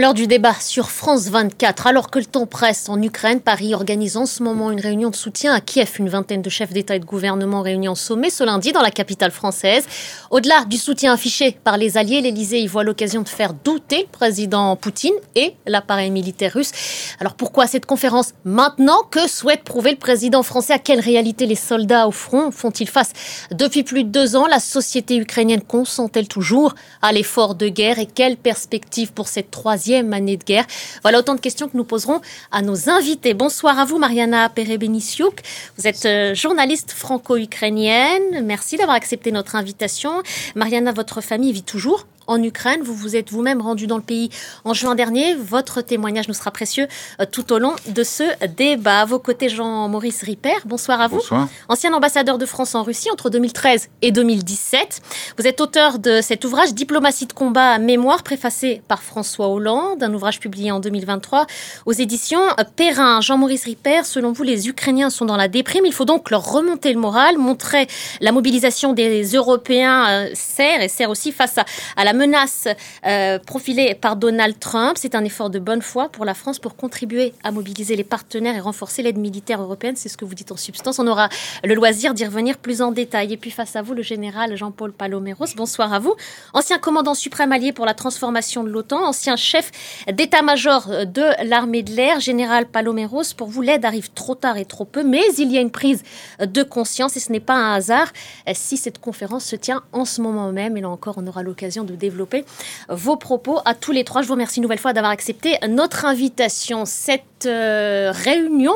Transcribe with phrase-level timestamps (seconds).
[0.00, 4.16] Lors du débat sur France 24, alors que le temps presse en Ukraine, Paris organise
[4.16, 5.90] en ce moment une réunion de soutien à Kiev.
[5.98, 8.92] Une vingtaine de chefs d'État et de gouvernement réunis en sommet ce lundi dans la
[8.92, 9.86] capitale française.
[10.30, 14.06] Au-delà du soutien affiché par les alliés, l'Élysée y voit l'occasion de faire douter le
[14.06, 16.70] président Poutine et l'appareil militaire russe.
[17.18, 19.02] Alors pourquoi cette conférence maintenant?
[19.10, 20.74] Que souhaite prouver le président français?
[20.74, 23.10] À quelle réalité les soldats au front font-ils face?
[23.50, 27.98] Depuis plus de deux ans, la société ukrainienne consent-elle toujours à l'effort de guerre?
[27.98, 30.66] Et quelle perspective pour cette troisième année de guerre
[31.02, 32.20] Voilà autant de questions que nous poserons
[32.50, 33.34] à nos invités.
[33.34, 35.40] Bonsoir à vous, Mariana Perebenisiuk.
[35.76, 38.44] Vous êtes euh, journaliste franco-ukrainienne.
[38.44, 40.22] Merci d'avoir accepté notre invitation.
[40.54, 42.80] Mariana, votre famille vit toujours en Ukraine.
[42.82, 44.30] Vous vous êtes vous-même rendu dans le pays
[44.64, 45.34] en juin dernier.
[45.34, 46.86] Votre témoignage nous sera précieux
[47.20, 49.00] euh, tout au long de ce débat.
[49.00, 50.54] À vos côtés, Jean-Maurice Ripper.
[50.64, 51.16] Bonsoir à vous.
[51.16, 51.48] Bonsoir.
[51.68, 55.00] Ancien ambassadeur de France en Russie entre 2013 et 2017.
[55.38, 60.12] Vous êtes auteur de cet ouvrage Diplomatie de combat mémoire préfacé par François Hollande, un
[60.12, 61.46] ouvrage publié en 2023
[61.86, 62.40] aux éditions
[62.76, 63.20] Perrin.
[63.20, 65.86] Jean-Maurice Ripper, selon vous, les Ukrainiens sont dans la déprime.
[65.86, 67.86] Il faut donc leur remonter le moral, montrer
[68.20, 71.64] la mobilisation des Européens euh, sert et sert aussi face à,
[71.96, 72.68] à la menace
[73.06, 74.96] euh, profilée par Donald Trump.
[74.98, 78.56] C'est un effort de bonne foi pour la France pour contribuer à mobiliser les partenaires
[78.56, 79.94] et renforcer l'aide militaire européenne.
[79.96, 80.98] C'est ce que vous dites en substance.
[80.98, 81.28] On aura
[81.64, 83.32] le loisir d'y revenir plus en détail.
[83.32, 85.46] Et puis face à vous, le général Jean-Paul Paloméros.
[85.56, 86.14] Bonsoir à vous.
[86.52, 89.70] Ancien commandant suprême allié pour la transformation de l'OTAN, ancien chef
[90.12, 93.34] d'état-major de l'armée de l'air, général Paloméros.
[93.36, 96.02] Pour vous, l'aide arrive trop tard et trop peu, mais il y a une prise
[96.40, 98.12] de conscience et ce n'est pas un hasard
[98.54, 100.76] si cette conférence se tient en ce moment même.
[100.76, 102.44] Et là encore, on aura l'occasion de développer
[102.88, 104.22] vos propos à tous les trois.
[104.22, 106.84] Je vous remercie une nouvelle fois d'avoir accepté notre invitation.
[106.84, 108.74] Cette euh, réunion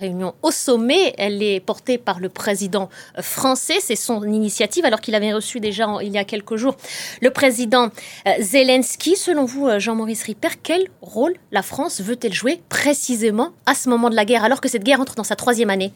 [0.00, 1.14] réunion au sommet.
[1.18, 2.88] Elle est portée par le président
[3.20, 3.76] français.
[3.80, 6.76] C'est son initiative, alors qu'il avait reçu déjà il y a quelques jours
[7.20, 7.90] le président
[8.26, 9.16] euh, Zelensky.
[9.16, 14.10] Selon vous, euh, Jean-Maurice Ripper, quel rôle la France veut-elle jouer précisément à ce moment
[14.10, 15.92] de la guerre, alors que cette guerre entre dans sa troisième année?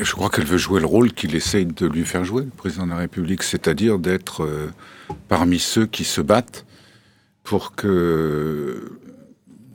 [0.00, 2.86] Je crois qu'elle veut jouer le rôle qu'il essaye de lui faire jouer, le président
[2.86, 4.70] de la République, c'est-à-dire d'être euh,
[5.28, 6.66] parmi ceux qui se battent
[7.42, 8.98] pour que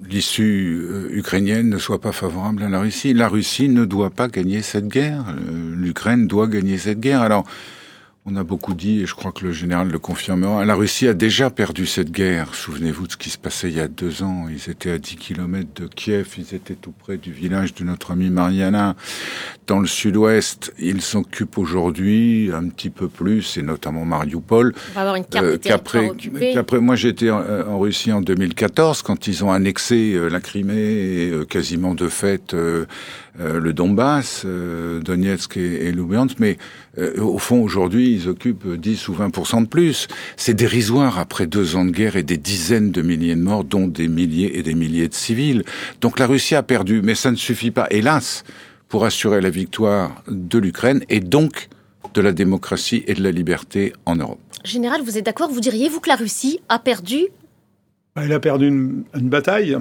[0.07, 3.13] l'issue euh, ukrainienne ne soit pas favorable à la Russie.
[3.13, 5.25] La Russie ne doit pas gagner cette guerre.
[5.29, 7.21] Euh, L'Ukraine doit gagner cette guerre.
[7.21, 7.45] Alors,
[8.28, 11.13] on a beaucoup dit, et je crois que le général le confirmera, la Russie a
[11.13, 12.56] déjà perdu cette guerre.
[12.56, 14.47] Souvenez-vous de ce qui se passait il y a deux ans.
[14.50, 18.09] Ils étaient à 10 kilomètres de Kiev, ils étaient tout près du village de notre
[18.09, 18.96] ami Mariana,
[19.68, 20.74] dans le sud-ouest.
[20.80, 24.74] Ils s'occupent aujourd'hui un petit peu plus, et notamment Mariupol.
[24.75, 26.09] On va avoir une carte euh, qu'après,
[26.52, 30.40] qu'après, moi j'étais en, euh, en, Russie en 2014, quand ils ont annexé euh, la
[30.40, 32.86] Crimée, et, euh, quasiment de fait euh,
[33.38, 36.57] le Donbass, Donetsk et, et Lugansk, mais
[37.17, 40.07] au fond aujourd'hui ils occupent 10 ou 20% de plus.
[40.38, 43.88] C'est dérisoire après deux ans de guerre et des dizaines de milliers de morts, dont
[43.88, 45.63] des milliers et des milliers de civils.
[46.01, 48.44] Donc la Russie a perdu, mais ça ne suffit pas, hélas,
[48.88, 51.69] pour assurer la victoire de l'Ukraine et donc
[52.13, 54.39] de la démocratie et de la liberté en Europe.
[54.63, 55.51] Général, vous êtes d'accord?
[55.51, 57.25] Vous diriez, vous, que la Russie a perdu?
[58.16, 59.77] Elle a perdu une, une bataille.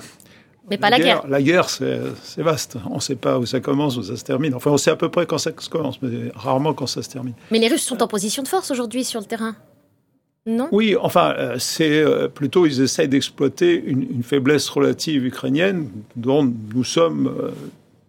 [0.71, 1.27] Mais pas la, la guerre.
[1.29, 2.01] La guerre, c'est
[2.39, 2.77] vaste.
[2.91, 4.55] On ne sait pas où ça commence, où ça se termine.
[4.55, 7.35] Enfin, on sait à peu près quand ça commence, mais rarement quand ça se termine.
[7.51, 9.57] Mais les Russes sont en position de force aujourd'hui sur le terrain
[10.47, 10.69] non?
[10.73, 12.05] Oui, enfin, c'est
[12.35, 16.45] plutôt, ils essayent d'exploiter une, une, faiblesse relative ukrainienne dont
[16.75, 17.51] nous sommes euh,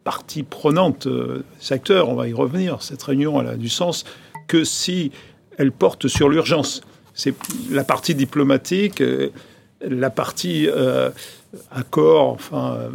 [0.05, 2.81] partie prenante, euh, acteurs, on va y revenir.
[2.81, 4.05] Cette réunion, elle a du sens
[4.47, 5.11] que si
[5.57, 6.81] elle porte sur l'urgence.
[7.13, 7.33] C'est
[7.71, 9.31] la partie diplomatique, euh,
[9.81, 11.09] la partie euh,
[11.71, 12.89] accord, enfin, euh,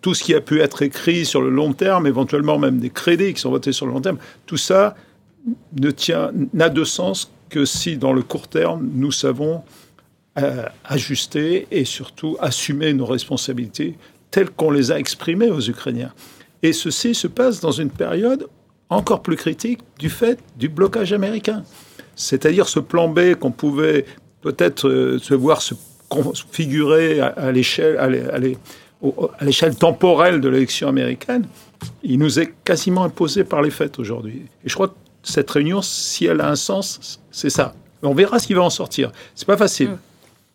[0.00, 3.34] tout ce qui a pu être écrit sur le long terme, éventuellement même des crédits
[3.34, 4.94] qui sont votés sur le long terme, tout ça
[5.78, 9.62] ne tient, n'a de sens que si, dans le court terme, nous savons
[10.38, 13.96] euh, ajuster et surtout assumer nos responsabilités
[14.30, 16.12] telles qu'on les a exprimées aux Ukrainiens.
[16.62, 18.48] Et ceci se passe dans une période
[18.90, 21.64] encore plus critique du fait du blocage américain.
[22.16, 24.04] C'est-à-dire ce plan B qu'on pouvait
[24.40, 25.74] peut-être euh, se voir se
[26.08, 31.46] configurer à, à l'échelle à l'échelle temporelle de l'élection américaine,
[32.02, 34.42] il nous est quasiment imposé par les faits aujourd'hui.
[34.64, 37.74] Et je crois que cette réunion, si elle a un sens, c'est ça.
[38.02, 39.12] On verra ce qui va en sortir.
[39.34, 39.90] C'est pas facile.
[39.90, 39.98] Mmh.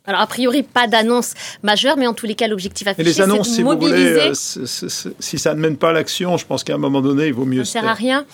[0.07, 3.47] Alors, a priori, pas d'annonce majeure, mais en tous les cas, l'objectif affiché, les annonces,
[3.47, 3.97] c'est de si mobiliser...
[3.97, 7.01] Vous voulez, euh, si ça ne mène pas à l'action, je pense qu'à un moment
[7.01, 7.63] donné, il vaut mieux...
[7.63, 8.25] Ça ne sert à rien.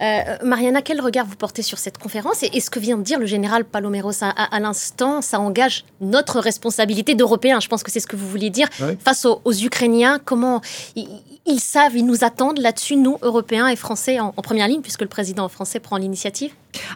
[0.00, 3.18] Euh, Mariana, quel regard vous portez sur cette conférence et, ce que vient de dire
[3.18, 8.00] le général Paloméros à, à, l'instant, ça engage notre responsabilité d'Européens, je pense que c'est
[8.00, 8.68] ce que vous vouliez dire,
[9.00, 10.60] face aux, Ukrainiens, comment
[10.96, 15.08] ils, savent, ils nous attendent là-dessus, nous, Européens et Français, en, première ligne, puisque le
[15.08, 16.52] président français prend l'initiative?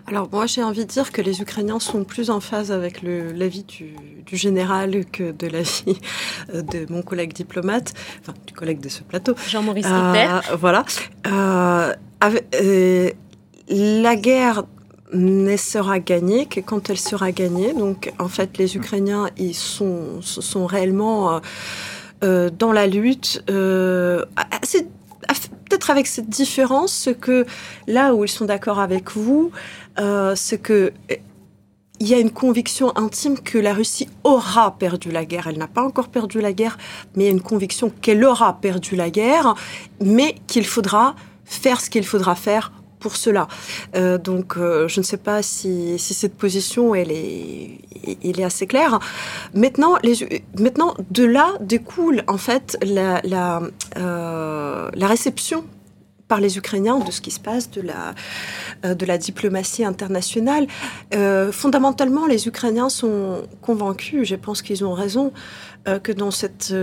[0.06, 3.62] Alors moi, j'ai envie de dire que les Ukrainiens sont plus en phase avec l'avis
[3.62, 3.94] du,
[4.26, 5.98] du, général que de l'avis
[6.52, 9.34] euh, de mon collègue diplomate, enfin du collègue de ce plateau.
[9.48, 10.84] Jean-Maurice euh, Voilà.
[11.26, 11.94] Euh,
[12.24, 13.10] euh,
[13.68, 14.64] la guerre
[15.12, 17.72] ne sera gagnée que quand elle sera gagnée.
[17.72, 21.40] Donc, en fait, les Ukrainiens, ils sont, sont réellement
[22.24, 23.44] euh, dans la lutte.
[23.48, 24.24] Euh,
[25.68, 27.46] peut-être avec cette différence, ce que
[27.86, 29.52] là où ils sont d'accord avec vous,
[30.00, 30.92] euh, c'est que
[32.00, 35.48] il y a une conviction intime que la Russie aura perdu la guerre.
[35.48, 36.78] Elle n'a pas encore perdu la guerre,
[37.14, 39.54] mais il y a une conviction qu'elle aura perdu la guerre,
[40.00, 41.16] mais qu'il faudra
[41.48, 43.48] faire ce qu'il faudra faire pour cela.
[43.96, 47.78] Euh, donc, euh, je ne sais pas si, cette position, elle est,
[48.24, 48.98] elle est assez claire.
[49.54, 49.96] Maintenant,
[50.58, 53.20] maintenant, de là découle en fait la,
[53.96, 55.64] euh, la réception
[56.26, 60.66] par les Ukrainiens de ce qui se passe, de la, de la diplomatie internationale.
[61.52, 65.32] Fondamentalement, les Ukrainiens sont convaincus, je pense qu'ils ont raison,
[65.86, 66.74] que dans cette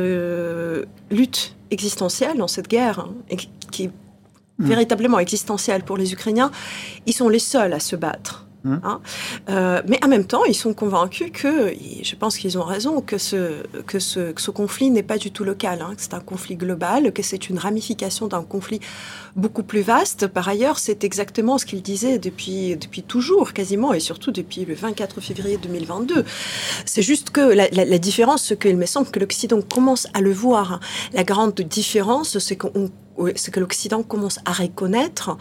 [1.11, 3.35] lutte existentielle, dans cette guerre, hein,
[3.69, 3.91] qui
[4.57, 4.68] Mm.
[4.68, 6.52] véritablement existentielle pour les Ukrainiens,
[7.06, 8.46] ils sont les seuls à se battre.
[8.63, 8.78] Mm.
[8.84, 9.02] Hein.
[9.50, 13.18] Euh, mais en même temps, ils sont convaincus que, je pense qu'ils ont raison, que
[13.18, 16.56] ce, que ce, ce conflit n'est pas du tout local, hein, que c'est un conflit
[16.56, 18.80] global, que c'est une ramification d'un conflit
[19.36, 20.28] beaucoup plus vaste.
[20.28, 24.74] Par ailleurs, c'est exactement ce qu'ils disaient depuis, depuis toujours, quasiment, et surtout depuis le
[24.74, 26.25] 24 février 2022.
[26.86, 30.22] C'est juste que la, la, la différence, ce qu'il me semble que l'Occident commence à
[30.22, 30.80] le voir, hein.
[31.13, 32.90] la grande différence, c'est qu'on
[33.35, 35.38] c'est que l'Occident commence à reconnaître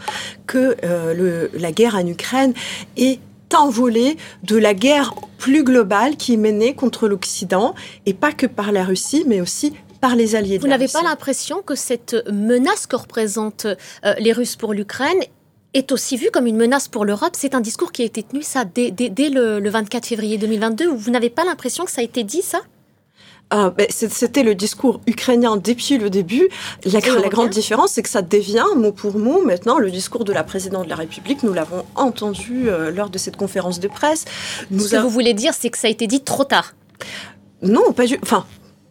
[0.47, 2.53] que euh, le, la guerre en Ukraine
[2.97, 3.19] est
[3.53, 7.75] envolée de la guerre plus globale qui est menée contre l'Occident,
[8.05, 10.57] et pas que par la Russie, mais aussi par les alliés.
[10.57, 15.19] Vous n'avez pas l'impression que cette menace que représentent euh, les Russes pour l'Ukraine
[15.73, 17.33] est aussi vue comme une menace pour l'Europe?
[17.33, 20.87] C'est un discours qui a été tenu ça dès, dès, le, le, 24 février 2022.
[20.87, 22.61] Vous n'avez pas l'impression que ça a été dit ça?
[23.51, 26.49] Ah, ben, c'était le discours ukrainien depuis le début.
[26.85, 26.99] La,
[27.29, 30.85] grande différence, c'est que ça devient mot pour mot maintenant le discours de la présidente
[30.85, 31.43] de la République.
[31.43, 34.25] Nous l'avons entendu euh, lors de cette conférence de presse.
[34.75, 36.73] Ce que vous voulez dire, c'est que ça a été dit trop tard.
[37.61, 38.17] Non, pas du.
[38.23, 38.45] Enfin,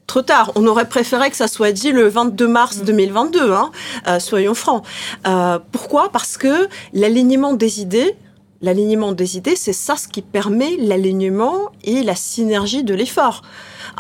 [0.06, 0.52] trop tard.
[0.54, 3.52] On aurait préféré que ça soit dit le 22 mars 2022, mm.
[3.52, 3.70] hein,
[4.06, 4.84] euh, soyons francs.
[5.26, 6.10] Euh, pourquoi?
[6.10, 8.16] Parce que l'alignement des idées,
[8.64, 13.43] l'alignement des idées, c'est ça ce qui permet l'alignement et la synergie de l'effort.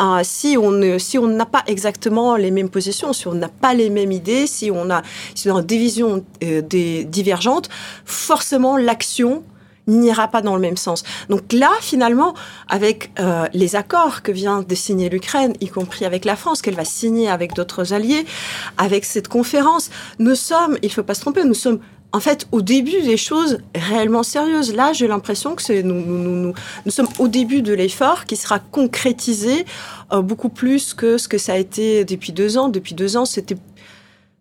[0.00, 3.74] Euh, si on si on n'a pas exactement les mêmes positions, si on n'a pas
[3.74, 5.02] les mêmes idées, si on a
[5.34, 7.68] si on a des visions euh, des divergentes,
[8.04, 9.44] forcément l'action
[9.86, 11.04] n'ira pas dans le même sens.
[11.28, 12.32] Donc là, finalement,
[12.68, 16.74] avec euh, les accords que vient de signer l'Ukraine, y compris avec la France, qu'elle
[16.74, 18.24] va signer avec d'autres alliés,
[18.78, 21.80] avec cette conférence, nous sommes, il ne faut pas se tromper, nous sommes
[22.14, 24.72] en fait, au début des choses réellement sérieuses.
[24.72, 26.54] Là, j'ai l'impression que nous,
[26.86, 29.66] sommes au début de l'effort qui sera concrétisé
[30.12, 32.68] euh, beaucoup plus que ce que ça a été depuis deux ans.
[32.68, 33.56] Depuis deux ans, c'était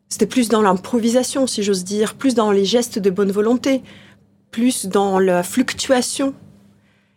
[0.07, 3.81] c'était plus dans l'improvisation, si j'ose dire, plus dans les gestes de bonne volonté,
[4.51, 6.35] plus dans la fluctuation.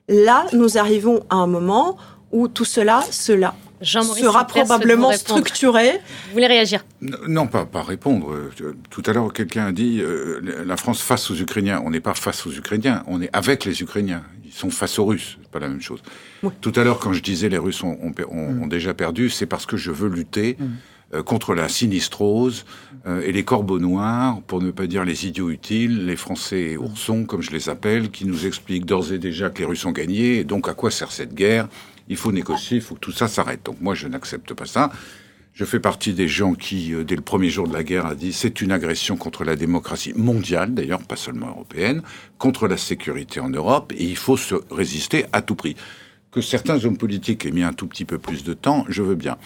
[0.09, 1.99] Là, nous arrivons à un moment
[2.33, 5.93] où tout cela, cela sera probablement structuré.
[6.27, 6.85] Vous voulez réagir?
[7.01, 8.35] Non, pas, pas répondre.
[8.91, 11.83] Tout à l'heure, quelqu'un a dit euh, la France face aux Ukrainiens.
[11.85, 14.23] On n'est pas face aux Ukrainiens, on est avec les Ukrainiens.
[14.45, 16.03] Ils sont face aux Russes, c'est pas la même chose.
[16.61, 18.69] Tout à l'heure, quand je disais les Russes ont, ont, mm.
[18.69, 20.57] déjà perdu, c'est parce que je veux lutter.
[20.59, 20.65] Mm.
[21.15, 22.65] Euh, contre la sinistrose
[23.07, 27.27] euh, et les corbeaux noirs, pour ne pas dire les idiots utiles, les Français oursons,
[27.27, 30.39] comme je les appelle, qui nous expliquent d'ores et déjà que les Russes ont gagné,
[30.39, 31.69] et donc à quoi sert cette guerre?
[32.09, 33.65] Il faut négocier, il faut que tout ça s'arrête.
[33.65, 34.91] Donc moi, je n'accepte pas ça.
[35.57, 38.15] Je fais partie des gens qui, euh, dès le premier jour de la guerre, a
[38.15, 42.03] dit c'est une agression contre la démocratie mondiale, d'ailleurs pas seulement européenne,
[42.37, 45.75] contre la sécurité en Europe, et il faut se résister à tout prix.
[46.31, 49.15] Que certains hommes politiques aient mis un tout petit peu plus de temps, je veux
[49.15, 49.39] bien.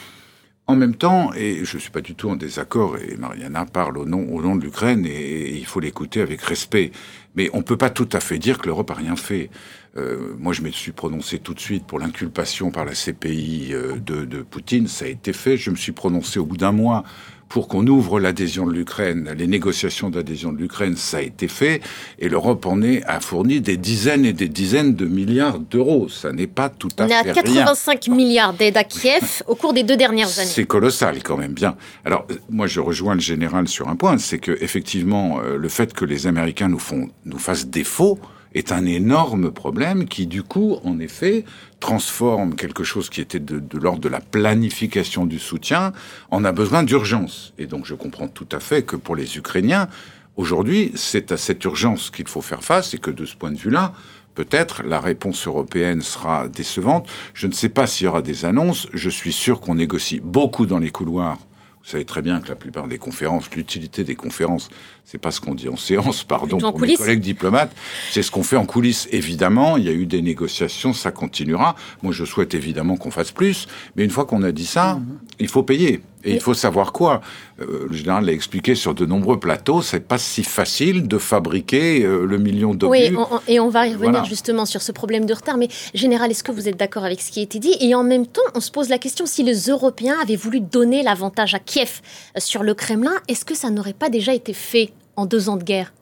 [0.66, 3.98] En même temps, et je ne suis pas du tout en désaccord, et Mariana parle
[3.98, 6.92] au nom, au nom de l'Ukraine, et, il faut l'écouter avec respect.
[7.34, 9.50] Mais on ne peut pas tout à fait dire que l'Europe a rien fait.
[9.96, 13.96] Euh, moi, je me suis prononcé tout de suite pour l'inculpation par la CPI euh,
[13.96, 14.86] de, de, Poutine.
[14.86, 15.56] Ça a été fait.
[15.56, 17.04] Je me suis prononcé au bout d'un mois
[17.50, 21.82] pour qu'on ouvre l'adhésion de l'Ukraine, les négociations d'adhésion de l'Ukraine, ça a été fait,
[22.20, 26.08] et l'Europe en est a fourni des dizaines et des dizaines de milliards d'euros.
[26.08, 27.22] Ça n'est pas tout à fait rien.
[27.22, 30.48] On est à 85 milliards d'aide à Kiev au cours des deux dernières années.
[30.48, 31.76] C'est colossal quand même, bien.
[32.04, 35.92] Alors moi je rejoins le général sur un point, c'est que effectivement euh, le fait
[35.92, 38.20] que les Américains nous font nous fassent défaut
[38.54, 41.44] est un énorme problème qui, du coup, en effet,
[41.78, 45.92] transforme quelque chose qui était de, l'ordre de la planification du soutien
[46.30, 47.52] en a besoin d'urgence.
[47.58, 49.88] Et donc, je comprends tout à fait que pour les Ukrainiens,
[50.36, 53.58] aujourd'hui, c'est à cette urgence qu'il faut faire face et que de ce point de
[53.58, 53.92] vue-là,
[54.34, 57.08] peut-être la réponse européenne sera décevante.
[57.34, 58.88] Je ne sais pas s'il y aura des annonces.
[58.92, 61.38] Je suis sûr qu'on négocie beaucoup dans les couloirs
[61.82, 64.68] vous savez très bien que la plupart des conférences, l'utilité des conférences,
[65.04, 67.74] c'est pas ce qu'on dit en séance, pardon, pour mes collègues diplomates,
[68.10, 69.08] c'est ce qu'on fait en coulisses.
[69.12, 71.74] Évidemment, il y a eu des négociations, ça continuera.
[72.02, 75.18] Moi, je souhaite évidemment qu'on fasse plus, mais une fois qu'on a dit ça, mhm.
[75.38, 76.02] il faut payer.
[76.24, 77.20] Et il faut savoir quoi
[77.60, 82.02] euh, Le général l'a expliqué sur de nombreux plateaux, c'est pas si facile de fabriquer
[82.04, 82.90] euh, le million d'obus.
[82.90, 83.12] Oui,
[83.48, 85.56] et on va y revenir justement sur ce problème de retard.
[85.56, 87.74] Mais général, est-ce que vous êtes d'accord avec ce qui a été dit?
[87.80, 91.02] Et en même temps, on se pose la question si les Européens avaient voulu donner
[91.02, 92.00] l'avantage à Kiev
[92.36, 95.56] euh, sur le Kremlin, est-ce que ça n'aurait pas déjà été fait en deux ans
[95.56, 95.92] de guerre?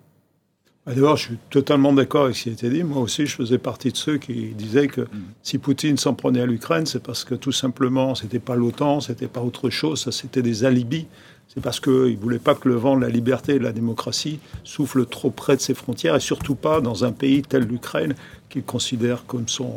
[0.95, 2.83] D'abord, je suis totalement d'accord avec ce qui a été dit.
[2.83, 5.09] Moi aussi, je faisais partie de ceux qui disaient que mm.
[5.43, 9.29] si Poutine s'en prenait à l'Ukraine, c'est parce que tout simplement, c'était pas l'OTAN, c'était
[9.29, 11.07] pas autre chose, ça c'était des alibis.
[11.55, 13.73] C'est parce qu'il ne voulait pas que le vent de la liberté et de la
[13.73, 18.15] démocratie souffle trop près de ses frontières, et surtout pas dans un pays tel l'Ukraine,
[18.51, 19.73] qu'il considère comme son,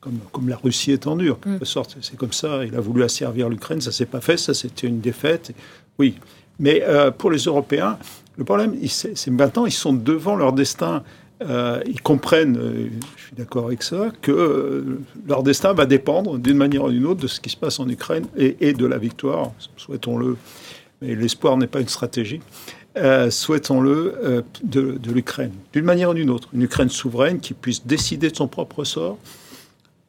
[0.00, 1.30] comme, comme, la Russie étendue.
[1.30, 1.66] En quelque mm.
[1.66, 2.64] sorte, c'est comme ça.
[2.64, 5.52] Il a voulu asservir l'Ukraine, ça s'est pas fait, ça c'était une défaite.
[5.98, 6.14] Oui,
[6.58, 7.98] mais euh, pour les Européens,
[8.36, 11.02] le problème, c'est maintenant, ils sont devant leur destin.
[11.42, 16.56] Euh, ils comprennent, euh, je suis d'accord avec ça, que leur destin va dépendre d'une
[16.56, 19.50] manière ou d'une autre de ce qui se passe en Ukraine et, de la victoire,
[19.76, 20.36] souhaitons-le,
[21.00, 22.40] mais l'espoir n'est pas une stratégie,
[23.30, 26.48] souhaitons-le, de, de l'Ukraine, d'une manière ou d'une autre.
[26.52, 29.18] Une Ukraine souveraine qui puisse décider de son propre sort,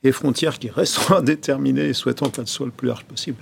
[0.03, 3.38] et frontières qui resteront indéterminées et souhaitons qu'elles soient le plus large possible.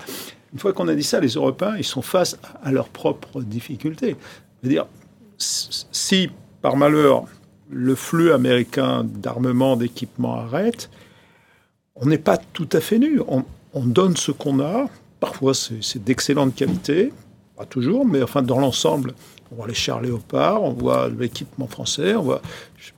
[0.54, 4.16] Une fois qu'on a dit ça, les Européens, ils sont face à leurs propres difficultés.
[4.68, 4.86] Dire
[5.38, 6.30] si
[6.62, 7.26] par malheur
[7.70, 10.90] le flux américain d'armement, d'équipement arrête,
[11.96, 13.22] on n'est pas tout à fait nu.
[13.28, 13.44] On,
[13.86, 14.90] donne ce qu'on a.
[15.20, 17.14] Parfois, c'est d'excellente qualité,
[17.56, 19.14] pas toujours, mais enfin, dans l'ensemble,
[19.52, 22.42] on voit les chars léopards, on voit l'équipement français, on voit.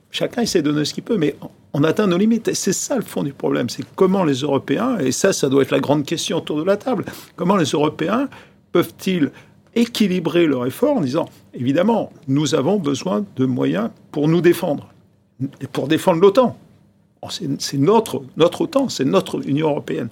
[0.10, 1.36] Chacun essaie de donner ce qu'il peut, mais
[1.74, 2.54] on atteint nos limites.
[2.54, 3.70] c'est ça le fond du problème.
[3.70, 6.78] C'est comment les Européens, et ça, ça doit être la grande question autour de la
[6.78, 7.06] table,
[7.36, 8.30] comment les Européens
[8.72, 9.32] peuvent-ils
[9.76, 14.88] équilibrer leur effort en disant, évidemment, nous avons besoin de moyens pour nous défendre,
[15.62, 16.58] et pour défendre l'OTAN.
[17.30, 20.10] C'est notre, notre OTAN, c'est notre Union européenne.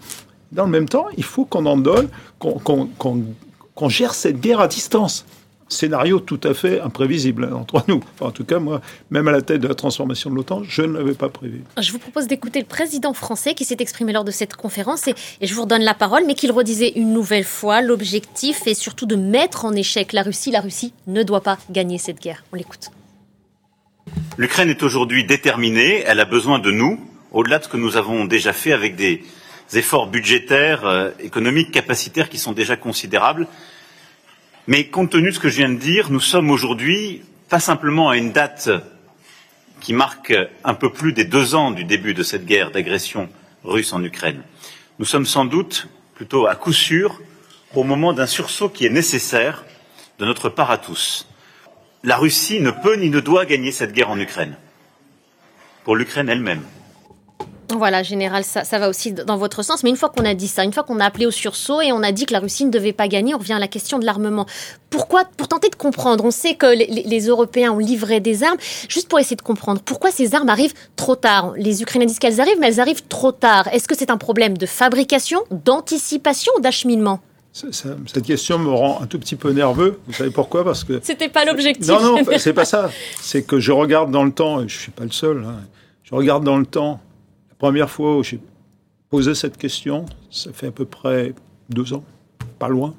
[0.51, 2.07] Dans le même temps, il faut qu'on en donne,
[2.39, 5.25] qu'on gère cette guerre à distance
[5.71, 8.01] scénario tout à fait imprévisible hein, entre nous.
[8.19, 10.97] en tout cas, moi, même à la tête de la transformation de l'OTAN, je ne
[10.97, 11.61] l'avais pas prévu.
[11.79, 15.15] Je vous propose d'écouter le président français qui s'est exprimé lors de cette conférence et,
[15.41, 19.15] je vous redonne la parole, mais qu'il redisait une nouvelle fois l'objectif est surtout de
[19.15, 20.51] mettre en échec la Russie.
[20.51, 22.43] La Russie ne doit pas gagner cette guerre.
[22.53, 22.91] On l'écoute.
[24.37, 26.99] L'Ukraine est aujourd'hui déterminée, elle a besoin de nous,
[27.31, 29.23] au-delà de ce que nous avons déjà fait avec des
[29.73, 33.47] efforts budgétaires, euh, économiques, capacitaires qui sont déjà considérables.
[34.71, 38.07] Mais compte tenu de ce que je viens de dire, nous sommes aujourd'hui pas simplement
[38.07, 38.69] à une date
[39.81, 43.27] qui marque un peu plus des deux ans du début de cette guerre d'agression
[43.65, 44.41] russe en Ukraine.
[44.97, 47.19] Nous sommes sans doute, plutôt à coup sûr,
[47.75, 49.65] au moment d'un sursaut qui est nécessaire
[50.19, 51.27] de notre part à tous.
[52.05, 54.55] La Russie ne peut ni ne doit gagner cette guerre en Ukraine,
[55.83, 56.63] pour l'Ukraine elle-même.
[57.77, 59.83] Voilà, général, ça, va aussi dans votre sens.
[59.83, 61.91] Mais une fois qu'on a dit ça, une fois qu'on a appelé au sursaut et
[61.91, 63.99] on a dit que la Russie ne devait pas gagner, on revient à la question
[63.99, 64.45] de l'armement.
[64.89, 66.25] Pourquoi Pour tenter de comprendre.
[66.25, 68.57] On sait que les, Européens ont livré des armes.
[68.89, 71.53] Juste pour essayer de comprendre, pourquoi ces armes arrivent trop tard?
[71.55, 73.67] Les Ukrainiens disent qu'elles arrivent, mais elles arrivent trop tard.
[73.69, 77.21] Est-ce que c'est un problème de fabrication, d'anticipation ou d'acheminement
[77.53, 79.99] cette question me rend un tout petit peu nerveux.
[80.07, 80.63] Vous savez pourquoi?
[80.63, 81.85] Parce que c'était pas l'objectif.
[81.85, 82.89] Non, non, c'est pas ça.
[83.19, 85.43] C'est que je regarde dans le temps, et je suis pas le seul.
[85.45, 85.57] Hein,
[86.03, 87.01] je regarde dans le temps
[87.61, 88.39] première fois où j'ai
[89.11, 91.35] posé cette question, ça fait à peu près
[91.69, 92.03] deux ans,
[92.57, 92.95] pas loin,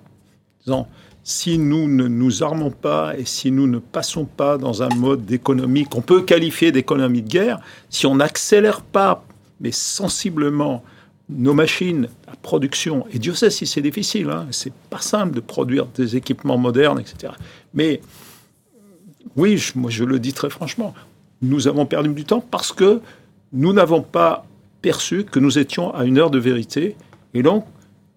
[0.61, 0.87] disant
[1.25, 5.25] si nous ne nous armons pas et si nous ne passons pas dans un mode
[5.25, 7.59] d'économie qu'on peut qualifier d'économie de guerre,
[7.90, 9.25] si on n'accélère pas,
[9.59, 10.85] mais sensiblement,
[11.28, 15.40] nos machines à production, et Dieu sait si c'est difficile, hein, c'est pas simple de
[15.40, 17.33] produire des équipements modernes, etc.
[17.75, 18.00] Mais
[19.35, 20.95] oui, moi je le dis très franchement,
[21.40, 23.00] nous avons perdu du temps parce que
[23.52, 24.47] nous n'avons pas
[24.82, 26.96] perçu que nous étions à une heure de vérité
[27.34, 27.64] et donc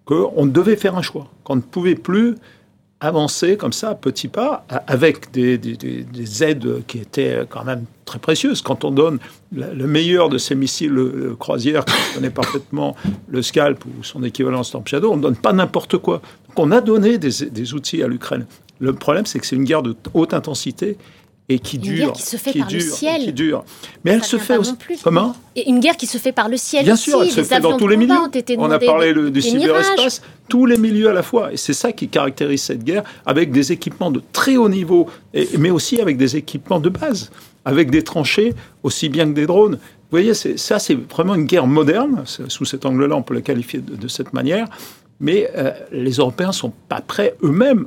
[0.04, 2.36] qu'on devait faire un choix, qu'on ne pouvait plus
[3.00, 5.58] avancer comme ça, à petits pas, avec des,
[6.42, 8.62] aides qui étaient quand même très précieuses.
[8.62, 9.18] Quand on donne
[9.52, 12.96] le meilleur de ces missiles le, croisière, qui connaît parfaitement
[13.28, 16.22] le Scalp ou son équivalent Shadow, on ne donne pas n'importe quoi.
[16.48, 18.46] Donc on a donné des outils à l'Ukraine.
[18.78, 20.96] Le problème, c'est que c'est une guerre de haute intensité
[21.48, 21.92] et qui dure.
[21.92, 23.22] Une guerre qui se fait par le ciel.
[23.22, 23.64] Qui dure.
[24.04, 24.74] Mais elle se fait aussi.
[24.74, 25.00] Plus.
[25.02, 26.84] Comment et Une guerre qui se fait par le ciel.
[26.84, 28.14] Bien sûr, elle se fait dans tous les milieux.
[28.58, 31.52] On a parlé du cyberespace, tous les milieux à la fois.
[31.52, 35.48] Et c'est ça qui caractérise cette guerre, avec des équipements de très haut niveau, et,
[35.58, 37.30] mais aussi avec des équipements de base,
[37.64, 39.74] avec des tranchées aussi bien que des drones.
[39.74, 42.22] Vous voyez, ça, c'est vraiment une guerre moderne.
[42.26, 44.68] Sous cet angle-là, on peut la qualifier de, cette manière.
[45.18, 47.86] Mais euh, les Européens ne sont pas prêts eux-mêmes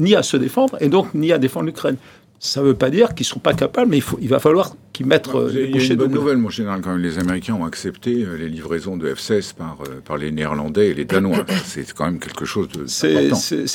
[0.00, 1.96] ni à se défendre et donc ni à défendre l'Ukraine.
[2.42, 4.38] Ça ne veut pas dire qu'ils ne sont pas capables, mais il, faut, il va
[4.38, 7.02] falloir qu'ils mettent bah, euh, Il y a une bonne nouvelle, mon général, quand même.
[7.02, 10.94] Les Américains ont accepté euh, les livraisons de F-16 par, euh, par les Néerlandais et
[10.94, 11.44] les Danois.
[11.66, 12.86] c'est quand même quelque chose de.
[12.86, 13.28] C'est,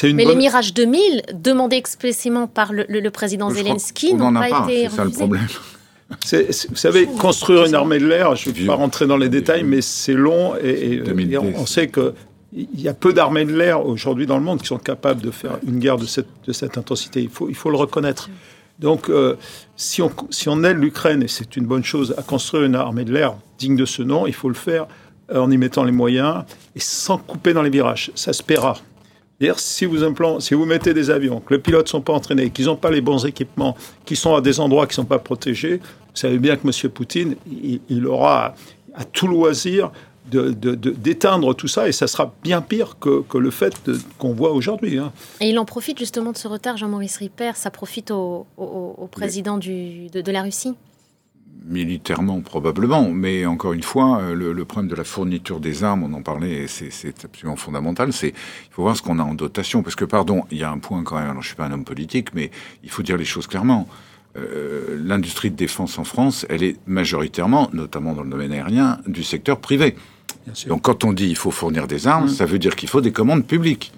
[0.10, 4.89] une mais les Mirage 2000, demandés expressément par le, le, président Zelensky, n'ont pas, été
[4.89, 5.45] C'est ça le problème.
[6.10, 9.63] vous savez, construire une armée de l'air, je ne vais pas rentrer dans les détails,
[9.63, 12.15] mais c'est long et, et on sait que
[12.55, 15.29] il y a peu d'armées de l'air aujourd'hui dans le monde qui sont capables de
[15.29, 17.22] faire une guerre de cette, de cette intensité.
[17.22, 18.29] Il faut, il faut le reconnaître.
[18.79, 19.36] Donc, euh,
[19.75, 23.36] si, on, aide l'Ukraine, et c'est une bonne chose, à construire une armée de l'air
[23.58, 24.88] digne de ce nom, il faut le faire
[25.32, 26.44] euh, en y mettant les moyens
[26.75, 28.12] et sans couper dans les virages.
[28.15, 28.77] Ça se paiera.
[29.39, 29.98] D'ailleurs, si vous,
[30.39, 32.91] si vous mettez des avions, que les pilotes ne sont pas entraînés, qu'ils n'ont pas
[32.91, 36.38] les bons équipements, qu'ils sont à des endroits qui ne sont pas protégés, vous savez
[36.38, 36.91] bien que M.
[36.91, 37.36] Poutine,
[37.89, 38.55] il aura
[38.94, 39.91] à tout loisir
[40.27, 43.75] d'éteindre tout ça et ça sera bien pire que, le fait
[44.17, 44.98] qu'on voit aujourd'hui.
[44.98, 45.12] Hein.
[45.41, 48.48] Et il en profite justement de ce retard, Jean-Maurice Ripper, ça profite au,
[49.12, 50.74] président du, de, la Russie?
[51.63, 56.13] Militairement, probablement, mais encore une fois, euh, le, problème de la fourniture des armes, on
[56.13, 58.13] en parlait, c'est absolument fondamental.
[58.13, 60.70] C'est il faut voir ce qu'on a en dotation, parce que pardon, il y a
[60.70, 61.29] un point quand même.
[61.29, 62.51] Alors, je suis pas un homme politique, mais
[62.84, 63.88] il faut dire les choses clairement.
[64.38, 69.24] Euh, l'industrie de défense en France, elle est majoritairement, notamment dans le domaine aérien, du
[69.24, 69.96] secteur privé.
[70.68, 72.30] Donc quand on dit il faut fournir des armes, mmh.
[72.30, 73.92] ça veut dire qu'il faut des commandes publiques.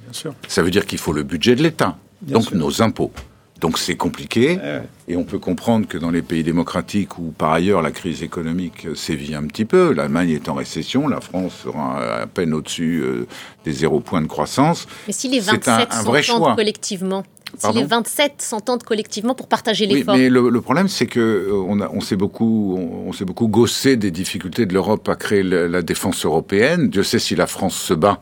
[0.48, 3.12] Ça veut dire qu'il faut le budget de l'État, donc nos impôts.
[3.60, 4.60] Donc c'est compliqué,
[5.08, 8.88] et on peut comprendre que dans les pays démocratiques où par ailleurs la crise économique
[8.96, 13.26] sévit un petit peu, l'Allemagne est en récession, la France sera à peine au-dessus euh,
[13.66, 14.88] des zéro points de croissance.
[15.08, 15.92] Mais si les 27
[16.24, 17.24] sont collectivement
[17.58, 20.16] si les 27 s'entendent collectivement pour partager l'effort.
[20.16, 23.96] Oui, mais le, problème, c'est que euh, on, on s'est beaucoup, on, s'est beaucoup gossé
[23.96, 26.90] des difficultés de l'Europe à créer la défense européenne.
[26.90, 28.22] Dieu sait si la France se bat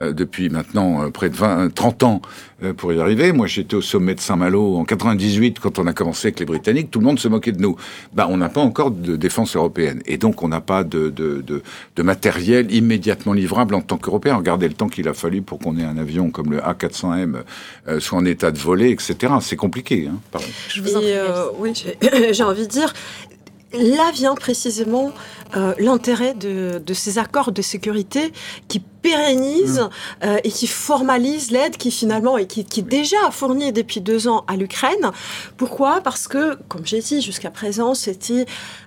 [0.00, 2.22] euh, depuis maintenant euh, près de 20, 30 euh, ans
[2.76, 3.32] pour y arriver.
[3.32, 6.88] Moi, j'étais au sommet de Saint-Malo en 98 quand on a commencé avec les Britanniques.
[6.92, 7.74] Tout le monde se moquait de nous.
[8.12, 11.42] Bah, on n'a pas encore de défense européenne et donc on n'a pas de, de,
[11.44, 11.62] de,
[11.96, 14.36] de, matériel immédiatement livrable en tant qu'Européen.
[14.36, 17.42] Regardez le temps qu'il a fallu pour qu'on ait un avion comme le A400M
[17.98, 19.34] soit en état de voler, etc.
[19.40, 20.08] C'est compliqué.
[20.08, 21.00] Hein, Je vous en
[21.58, 21.72] oui,
[22.32, 22.92] j'ai envie de dire,
[23.72, 25.12] là vient précisément
[25.78, 28.32] l'intérêt de, de, ces accords de sécurité
[28.68, 30.24] qui pérennise mm.
[30.24, 34.28] euh, et qui formalise l'aide qui finalement et qui, qui déjà a fourni depuis deux
[34.28, 35.10] ans à l'Ukraine.
[35.56, 36.00] Pourquoi?
[36.00, 38.46] Parce que, comme j'ai dit jusqu'à présent, c'était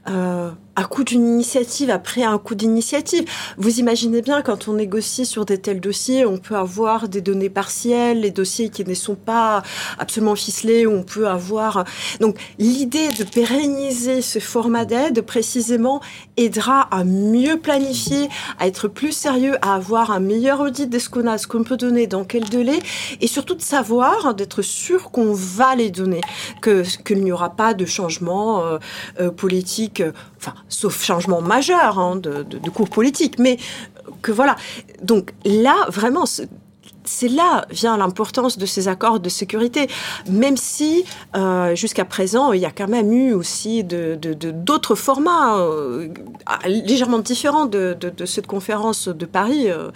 [0.10, 3.26] euh, un coup d'une initiative après un coup d'initiative.
[3.58, 7.50] Vous imaginez bien quand on négocie sur des tels dossiers, on peut avoir des données
[7.50, 9.64] partielles, les dossiers qui ne sont pas
[10.00, 11.84] absolument ficelés, on peut avoir.
[12.20, 16.02] Donc l'idée de pérenniser ce format d'aide précisément
[16.38, 21.10] aidera à mieux planifier, à être plus sérieux, à avoir un meilleur audit de ce
[21.10, 22.80] qu'on a, ce qu'on peut donner, dans quel délai,
[23.20, 26.22] et surtout de savoir, d'être sûr qu'on va les donner,
[26.64, 28.80] qu'il n'y aura pas de changement euh,
[29.20, 33.58] euh, politique, euh, enfin, sauf changement majeur hein, de, de, de cours politique, mais
[34.24, 34.56] que voilà.
[35.04, 36.26] Donc là, vraiment,
[37.12, 39.88] c'est là vient l'importance de ces accords de sécurité,
[40.30, 41.04] même si
[41.36, 46.08] euh, jusqu'à présent il y a quand même eu aussi d'autres de, de, formats euh,
[46.66, 49.92] légèrement différents de, cette conférence de Paris euh,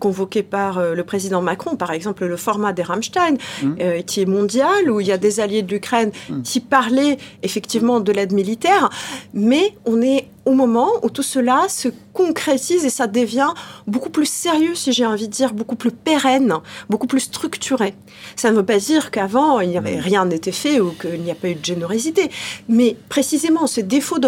[0.00, 4.02] convoquée par le président Macron, par exemple le format des Rammstein, mmh.
[4.06, 6.42] qui est mondial où il y a des alliés de l'Ukraine mmh.
[6.42, 8.90] qui parlaient effectivement de l'aide militaire,
[9.32, 13.52] mais on est au moment où tout cela se concrétise et ça devient
[13.86, 16.54] beaucoup plus sérieux, si j'ai envie de dire, beaucoup plus pérenne,
[16.88, 17.94] beaucoup plus structuré.
[18.36, 21.32] Ça ne veut pas dire qu'avant, il n'y avait rien n'était fait ou qu'il n'y
[21.32, 22.30] a pas eu de générosité,
[22.68, 24.18] mais précisément ce défaut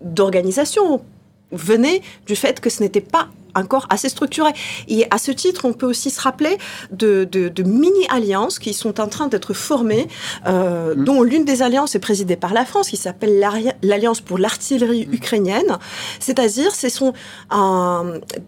[0.00, 1.02] d'organisation
[1.54, 4.50] venait du fait que ce n'était pas encore assez structuré.
[4.88, 6.58] Et à ce titre, on peut aussi se rappeler
[6.90, 10.08] de, mini-alliances qui sont en train d'être formées,
[10.46, 11.04] euh, mmh.
[11.04, 13.38] dont l'une des alliances est présidée par la France, qui s'appelle
[13.82, 15.14] l'Alliance pour l'artillerie mmh.
[15.14, 15.78] ukrainienne.
[16.20, 17.12] C'est-à-dire, ce sont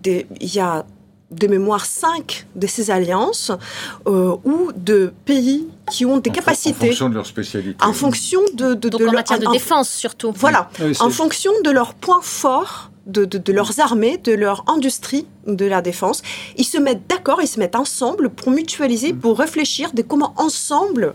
[0.02, 0.84] des, il y a
[1.30, 3.50] de mémoire cinq de ces alliances
[4.06, 6.86] euh, ou de pays qui ont des capacités.
[6.86, 7.84] En fonction de leur spécialité.
[7.84, 10.32] En fonction de, de, Donc en matière de défense surtout.
[10.36, 15.64] Voilà, en fonction de leurs points forts, de, de, leurs armées, de leur industrie de
[15.64, 16.22] la défense.
[16.56, 19.18] Ils se mettent d'accord, ils se mettent ensemble pour mutualiser, mm.
[19.18, 21.14] pour réfléchir de comment ensemble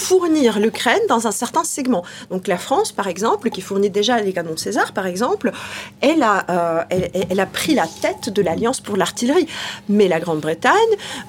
[0.00, 2.02] fournir l'Ukraine dans un certain segment.
[2.30, 5.52] Donc la France, par exemple, qui fournit déjà les canons de César, par exemple,
[6.00, 6.84] elle a, euh,
[7.28, 9.46] elle, a pris la tête de l'Alliance pour l'artillerie.
[9.88, 10.72] Mais la Grande-Bretagne,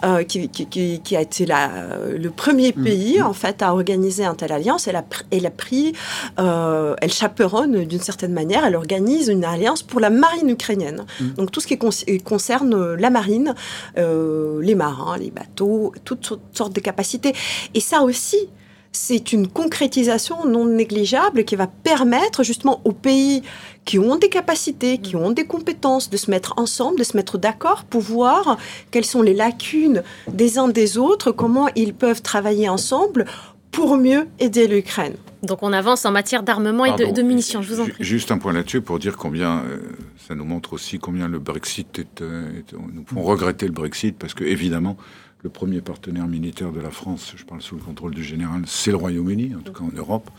[0.05, 1.69] euh, qui, qui, a été la,
[2.17, 2.83] le premier mm.
[2.83, 5.93] pays, en fait, à organiser un tel alliance, elle a, elle a pris,
[6.39, 11.05] euh, elle chaperonne d'une certaine manière, elle organise une alliance pour la marine ukrainienne.
[11.19, 11.29] Mm.
[11.33, 13.53] Donc tout ce qui concerne la marine,
[13.97, 17.33] les marins, les bateaux, toutes sortes de capacités.
[17.73, 18.49] Et ça aussi,
[18.91, 23.41] c'est une concrétisation non négligeable qui va permettre justement aux pays
[23.85, 27.37] qui ont des capacités, qui ont des compétences, de se mettre ensemble, de se mettre
[27.37, 28.57] d'accord pour voir
[28.91, 33.25] quelles sont les lacunes des uns des autres, comment ils peuvent travailler ensemble
[33.71, 35.15] pour mieux aider l'Ukraine.
[35.43, 38.03] Donc on avance en matière d'armement et de, munitions, je vous en prie.
[38.03, 39.79] Juste un point là-dessus pour dire combien, euh,
[40.27, 42.47] ça nous montre aussi combien le Brexit est, euh,
[42.93, 44.97] nous pouvons regretter le Brexit parce que évidemment
[45.43, 48.91] le premier partenaire militaire de la France, je parle sous le contrôle du général, c'est
[48.91, 50.29] le Royaume-Uni, en tout cas en Europe.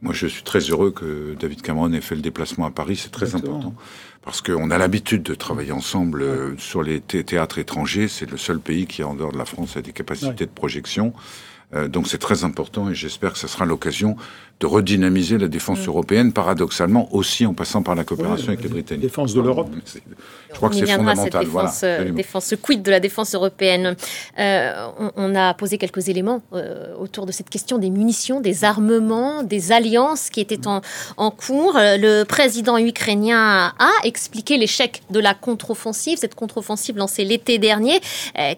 [0.00, 3.12] Moi, je suis très heureux que David Cameron ait fait le déplacement à Paris, c'est
[3.12, 3.74] très important.
[4.22, 8.08] Parce qu'on a l'habitude de travailler ensemble euh, sur les théâtres étrangers.
[8.08, 11.12] C'est le seul pays qui, en dehors de la France, a des capacités de projection.
[11.74, 14.16] Euh, donc c'est très important et j'espère que ce sera l'occasion
[14.58, 19.02] de redynamiser la défense européenne, paradoxalement aussi en passant par la coopération avec les Britanniques.
[19.02, 19.68] Défense de l'Europe.
[20.50, 21.24] Je crois que c'est fondamental.
[21.24, 23.96] Cette défense, voilà, défense quid de la défense européenne.
[24.38, 29.42] Euh, on, a posé quelques éléments euh, autour de cette question des munitions, des armements,
[29.42, 30.80] des alliances qui étaient en,
[31.18, 31.74] en cours.
[31.76, 38.00] Le président ukrainien a expliqué l'échec de la contre-offensive, cette contre-offensive lancée l'été dernier,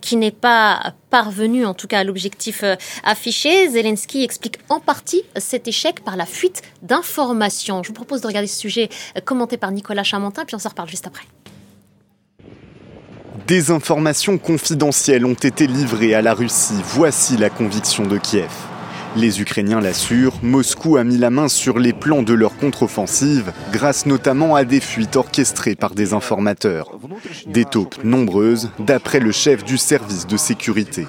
[0.00, 2.62] qui n'est pas parvenue en tout cas à l'objectif
[3.02, 3.70] affiché.
[3.70, 7.82] Zelensky explique en partie cet échec par la fuite d'informations.
[7.82, 10.70] Je vous propose de regarder ce sujet euh, commenté par Nicolas Chamantin, puis on s'en
[10.70, 11.24] reparle juste après.
[13.46, 16.80] Des informations confidentielles ont été livrées à la Russie.
[16.84, 18.50] Voici la conviction de Kiev.
[19.16, 24.04] Les Ukrainiens l'assurent, Moscou a mis la main sur les plans de leur contre-offensive, grâce
[24.04, 26.90] notamment à des fuites orchestrées par des informateurs.
[27.46, 31.06] Des taupes nombreuses, d'après le chef du service de sécurité.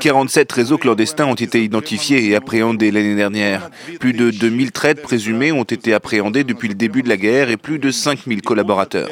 [0.00, 3.70] 47 réseaux clandestins ont été identifiés et appréhendés l'année dernière.
[4.00, 7.56] Plus de 2000 traites présumées ont été appréhendées depuis le début de la guerre et
[7.56, 9.08] plus de 5000 collaborateurs.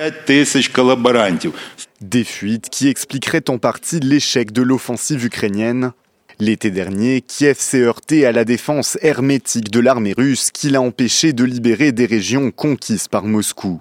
[2.01, 5.93] Des fuites qui expliqueraient en partie l'échec de l'offensive ukrainienne.
[6.40, 11.33] L'été dernier, Kiev s'est heurté à la défense hermétique de l'armée russe qui l'a empêché
[11.33, 13.81] de libérer des régions conquises par Moscou.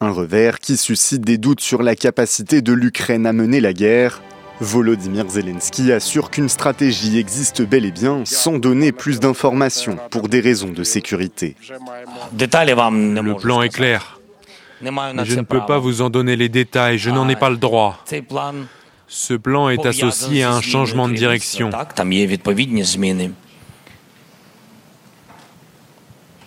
[0.00, 4.20] Un revers qui suscite des doutes sur la capacité de l'Ukraine à mener la guerre
[4.60, 10.40] Volodymyr Zelensky assure qu'une stratégie existe bel et bien sans donner plus d'informations pour des
[10.40, 11.56] raisons de sécurité.
[12.38, 14.20] Le plan est clair.
[14.80, 18.02] je ne peux pas vous en donner les détails, je n'en ai pas le droit.
[19.08, 21.70] Ce plan est associé à un changement de direction.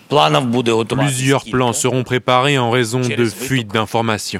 [0.10, 4.39] Plusieurs plans seront préparés en raison de fuites d'informations.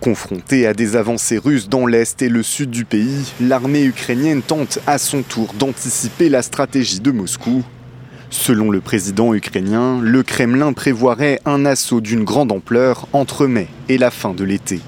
[0.00, 4.78] Confrontée à des avancées russes dans l'est et le sud du pays, l'armée ukrainienne tente
[4.86, 7.64] à son tour d'anticiper la stratégie de Moscou.
[8.28, 13.98] Selon le président ukrainien, le Kremlin prévoirait un assaut d'une grande ampleur entre mai et
[13.98, 14.80] la fin de l'été.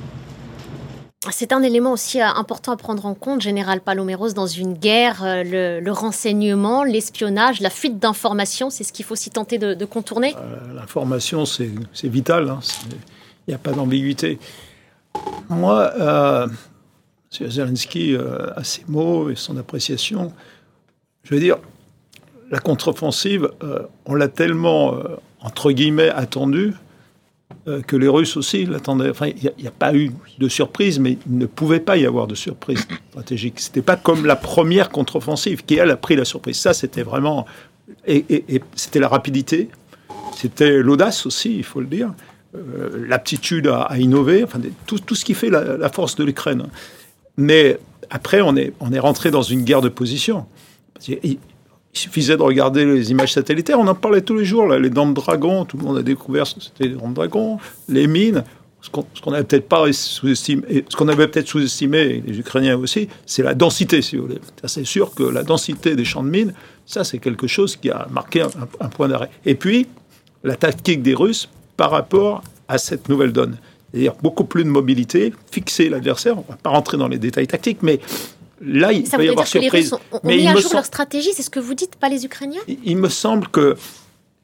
[1.31, 5.81] C'est un élément aussi important à prendre en compte, Général Paloméros, dans une guerre, euh,
[5.81, 10.75] le, renseignement, l'espionnage, la fuite d'informations, c'est ce qu'il faut aussi tenter de, contourner euh,
[10.75, 11.71] L'information, c'est
[12.05, 12.61] vital, hein.
[13.47, 14.39] il n'y a pas d'ambiguïté.
[15.49, 16.47] Moi, euh,
[17.41, 17.51] M.
[17.51, 20.33] Zelensky euh, a ses mots et son appréciation.
[21.25, 21.59] Je veux dire,
[22.51, 24.95] la contre-offensive, euh, on l'a tellement,
[25.41, 26.75] entre guillemets, attendue
[27.87, 29.11] que les Russes aussi l'attendaient.
[29.11, 32.27] Enfin, il n'y a, pas eu de surprise, mais il ne pouvait pas y avoir
[32.27, 33.61] de surprise stratégique.
[33.61, 36.59] C'était pas comme la première contre-offensive qui, elle, a pris la surprise.
[36.59, 37.45] Ça, c'était vraiment.
[38.07, 39.69] et c'était la rapidité,
[40.33, 42.15] c'était l'audace aussi, il faut le dire.
[42.57, 46.65] Euh, l'aptitude à, innover, enfin, tout, ce qui fait la, force de l'Ukraine.
[47.37, 50.47] Mais après, on est, on est rentré dans une guerre de position.
[51.07, 51.37] Il,
[51.93, 55.09] suffisait de regarder les images satellitaires, on en parlait tous les jours, là, les dents
[55.09, 57.59] de dragon, tout le monde a découvert ce que c'était les dents de dragon,
[57.89, 58.45] les mines.
[58.81, 63.43] Ce qu'on n'avait peut-être pas sous-estimé, ce qu'on avait peut-être sous-estimé, les Ukrainiens aussi, c'est
[63.43, 64.39] la densité, si vous voulez.
[64.65, 66.55] C'est sûr que la densité des champs de mines,
[66.87, 68.41] ça, c'est quelque chose qui a marqué
[68.81, 69.31] un point d'arrêt.
[69.45, 69.89] Et puis,
[70.45, 73.57] la tactique des Russes, par rapport à cette nouvelle donne.
[73.91, 76.37] c'est-à-dire beaucoup plus de mobilité, fixer l'adversaire.
[76.37, 78.01] On ne va pas rentrer dans les détails tactiques, mais
[78.61, 79.71] là, il ça peut y avoir surprise.
[79.71, 81.97] Que les Russes ont, mais mis à jour leur stratégie, c'est ce que vous dites,
[81.97, 82.61] pas les Ukrainiens?
[82.85, 83.77] Il, me semble que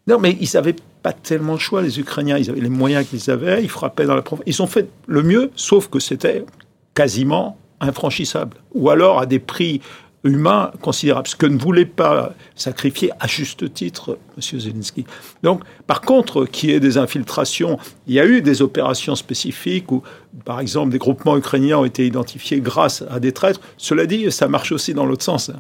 [0.07, 2.38] non, mais ils n'avaient pas tellement le choix, les Ukrainiens.
[2.38, 4.44] Ils avaient les moyens qu'ils avaient, ils frappaient dans la province.
[4.47, 6.47] Ils ont fait le mieux, sauf que c'était
[6.94, 8.57] quasiment infranchissable.
[8.75, 9.81] Ou alors à des prix
[10.24, 14.60] humain considérable, ce que ne voulait pas sacrifier à juste titre M.
[14.60, 15.04] Zelensky.
[15.42, 19.92] Donc, par contre, qu'il y ait des infiltrations, il y a eu des opérations spécifiques
[19.92, 20.02] où,
[20.44, 23.60] par exemple, des groupements ukrainiens ont été identifiés grâce à des traîtres.
[23.76, 25.50] Cela dit, ça marche aussi dans l'autre sens.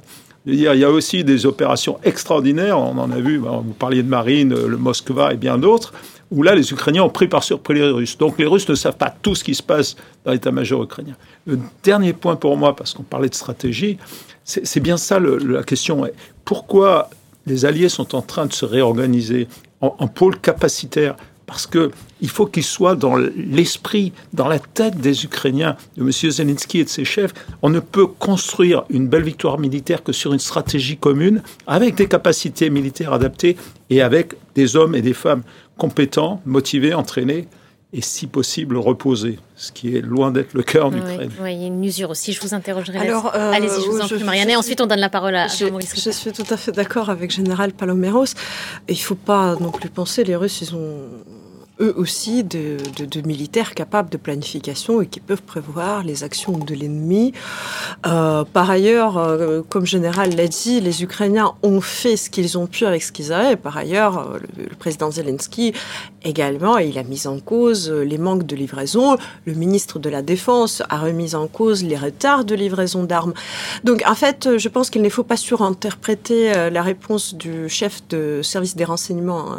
[0.46, 4.08] dire, il y a aussi des opérations extraordinaires, on en a vu, vous parliez de
[4.08, 5.92] Marine, le Moskva et bien d'autres,
[6.30, 8.18] où là, les Ukrainiens ont pris par surprise les Russes.
[8.18, 11.14] Donc les Russes ne savent pas tout ce qui se passe dans l'état-major ukrainien.
[11.46, 13.98] Le dernier point pour moi, parce qu'on parlait de stratégie,
[14.44, 16.06] c'est bien ça la question.
[16.44, 17.10] Pourquoi
[17.46, 19.48] les Alliés sont en train de se réorganiser
[19.80, 21.16] en, en pôle capacitaire?
[21.46, 26.10] Parce qu'il faut qu'ils soient dans l'esprit, dans la tête des Ukrainiens, de M.
[26.10, 27.34] Zelensky et de ses chefs.
[27.60, 32.08] On ne peut construire une belle victoire militaire que sur une stratégie commune, avec des
[32.08, 33.58] capacités militaires adaptées
[33.90, 35.42] et avec des hommes et des femmes
[35.76, 37.48] compétents, motivés, entraînés
[37.96, 41.30] et si possible reposer, ce qui est loin d'être le cas en Ukraine.
[41.40, 42.32] Oui, il y a une usure aussi.
[42.32, 42.98] Je vous interrogerai.
[42.98, 44.50] Alors, euh, allez-y, je vous en prie, Marianne.
[44.50, 45.94] Et ensuite, on donne la parole à, Jean-Maurice.
[46.04, 48.34] Je suis tout à fait d'accord avec Général Paloméros.
[48.88, 51.02] Il ne faut pas non plus penser, les Russes, ils ont
[51.80, 52.76] eux aussi de,
[53.24, 57.32] militaires capables de planification et qui peuvent prévoir les actions de l'ennemi.
[58.06, 62.66] Euh, par ailleurs, euh, comme général l'a dit, les Ukrainiens ont fait ce qu'ils ont
[62.66, 63.56] pu avec ce qu'ils avaient.
[63.56, 65.72] Par ailleurs, euh, le, président Zelensky
[66.22, 69.16] également, il a mis en cause les manques de livraison.
[69.44, 73.34] Le ministre de la Défense a remis en cause les retards de livraison d'armes.
[73.82, 78.40] Donc, en fait, je pense qu'il ne faut pas surinterpréter la réponse du chef de
[78.42, 79.58] service des renseignements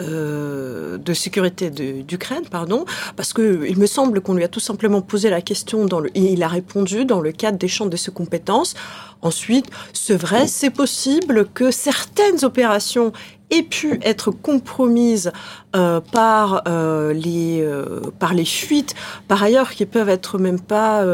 [0.00, 2.84] de sécurité d'Ukraine, pardon,
[3.16, 6.10] parce que il me semble qu'on lui a tout simplement posé la question dans le,
[6.16, 8.74] et il a répondu dans le cadre des champs de ses compétences.
[9.22, 13.12] Ensuite, c'est vrai, c'est possible que certaines opérations
[13.52, 15.30] aient pu être compromises
[15.74, 18.94] euh, par euh, les euh, par les fuites,
[19.26, 21.04] par ailleurs qui peuvent être même pas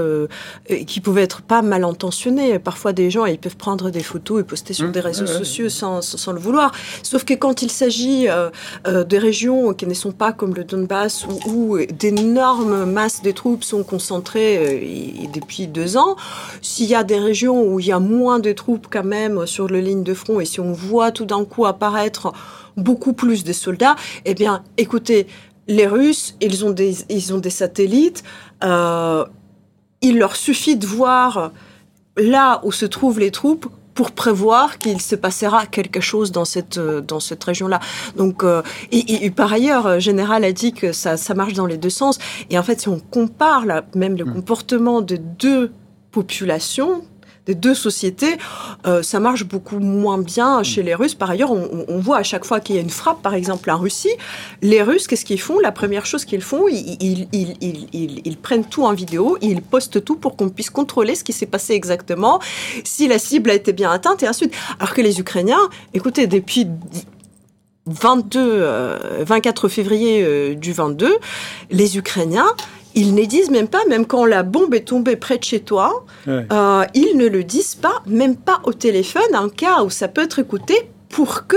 [0.87, 2.59] qui pouvaient être pas mal intentionnées.
[2.59, 4.93] Parfois, des gens ils peuvent prendre des photos et poster sur mmh.
[4.93, 6.73] des réseaux sociaux sans, sans, le vouloir.
[7.03, 11.51] Sauf que quand il s'agit de régions qui ne sont pas comme le Donbass où,
[11.51, 16.17] où d'énormes masses de troupes sont concentrées depuis deux ans,
[16.63, 19.69] s'il y a des régions où il y a moins de troupes quand même sur
[19.69, 22.28] le ligne de front et si on voit tout d'un coup apparaître
[22.77, 25.27] beaucoup plus de soldats, eh bien, écoutez,
[25.67, 28.25] les Russes, ils ont des, ils ont des satellites.
[28.65, 29.25] Euh,
[30.01, 31.53] il leur suffit de voir
[32.17, 36.79] là où se trouvent les troupes pour prévoir qu'il se passera quelque chose dans cette
[36.79, 37.81] dans cette région-là.
[38.17, 38.63] Donc, euh,
[38.93, 42.19] et, par ailleurs, Général a dit que ça, ça marche dans les deux sens.
[42.49, 44.35] Et en fait, si on compare là, même le mmh.
[44.35, 45.73] comportement de deux
[46.13, 47.03] populations,
[47.55, 48.37] deux sociétés,
[48.87, 51.15] euh, ça marche beaucoup moins bien chez les Russes.
[51.15, 53.79] Par ailleurs, on, voit à chaque fois qu'il y a une frappe, par exemple en
[53.79, 54.13] Russie,
[54.63, 55.59] les Russes, qu'est-ce qu'ils font?
[55.59, 60.37] La première chose qu'ils font, ils, ils, prennent tout en vidéo, ils postent tout pour
[60.37, 62.41] qu'on puisse contrôler ce qui s'est passé exactement,
[62.85, 64.55] si la cible a été bien atteinte et ensuite.
[64.79, 66.67] Alors que les Ukrainiens, écoutez, depuis
[67.89, 68.65] 22,
[69.25, 71.17] 24 euh, février euh, du 22,
[71.71, 72.49] les Ukrainiens,
[72.99, 76.05] ils ne disent même pas, même quand la bombe est tombée près de chez toi,
[76.27, 80.23] euh, ils ne le disent pas, même pas au téléphone, un cas où ça peut
[80.23, 80.75] être écouté
[81.09, 81.57] pour que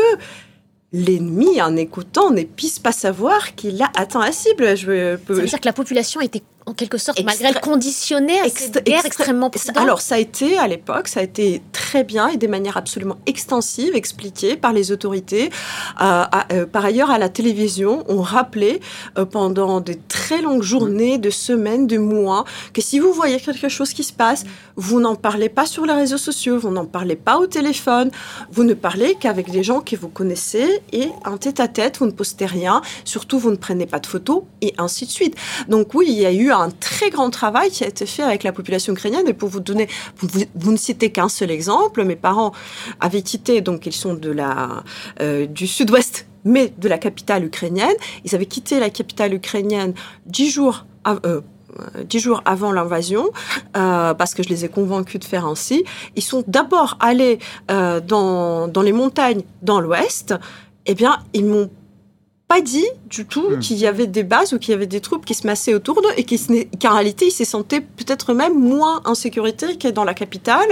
[0.94, 4.78] l'ennemi, en écoutant, ne puisse pas savoir qu'il a atteint la cible.
[4.78, 8.50] Je, ça veut dire que la population était en quelque sorte, malgré le conditionné à
[8.50, 12.38] cette guerre extrêmement Alors, ça a été, à l'époque, ça a été très bien et
[12.38, 15.50] de manière absolument extensive expliqué par les autorités.
[16.02, 18.80] Euh, euh, par ailleurs, à la télévision, on rappelait
[19.18, 23.70] euh, pendant de très longues journées, de semaines, de mois, que si vous voyez quelque
[23.70, 24.44] chose qui se passe,
[24.76, 28.12] vous n'en parlez pas sur les réseaux sociaux, vous n'en parlez pas au téléphone,
[28.52, 32.46] vous ne parlez qu'avec des gens que vous connaissez et en tête-à-tête, vous ne postez
[32.46, 35.36] rien, surtout vous ne prenez pas de photos et ainsi de suite.
[35.68, 38.44] Donc oui, il y a eu un très grand travail qui a été fait avec
[38.44, 39.28] la population ukrainienne.
[39.28, 39.88] Et pour vous donner,
[40.18, 42.04] vous, ne citez qu'un seul exemple.
[42.04, 42.52] Mes parents
[43.00, 44.84] avaient quitté, donc ils sont de la,
[45.22, 47.96] euh, du sud-ouest, mais de la capitale ukrainienne.
[48.26, 49.94] Ils avaient quitté la capitale ukrainienne
[50.26, 50.86] dix jours.
[51.08, 51.42] Euh,
[52.04, 53.30] dix jours avant l'invasion,
[53.78, 55.86] euh, parce que je les ai convaincus de faire ainsi.
[56.18, 60.36] Ils sont d'abord allés dans, dans les montagnes dans l'ouest.
[60.86, 61.70] Eh bien, ils m'ont
[62.52, 63.60] pas dit du tout hmm.
[63.60, 66.02] qu'il y avait des bases ou qu'il y avait des troupes qui se massaient autour
[66.02, 70.14] d'eux et qu'en réalité, ils se sentaient peut-être même moins en sécurité que dans la
[70.14, 70.68] capitale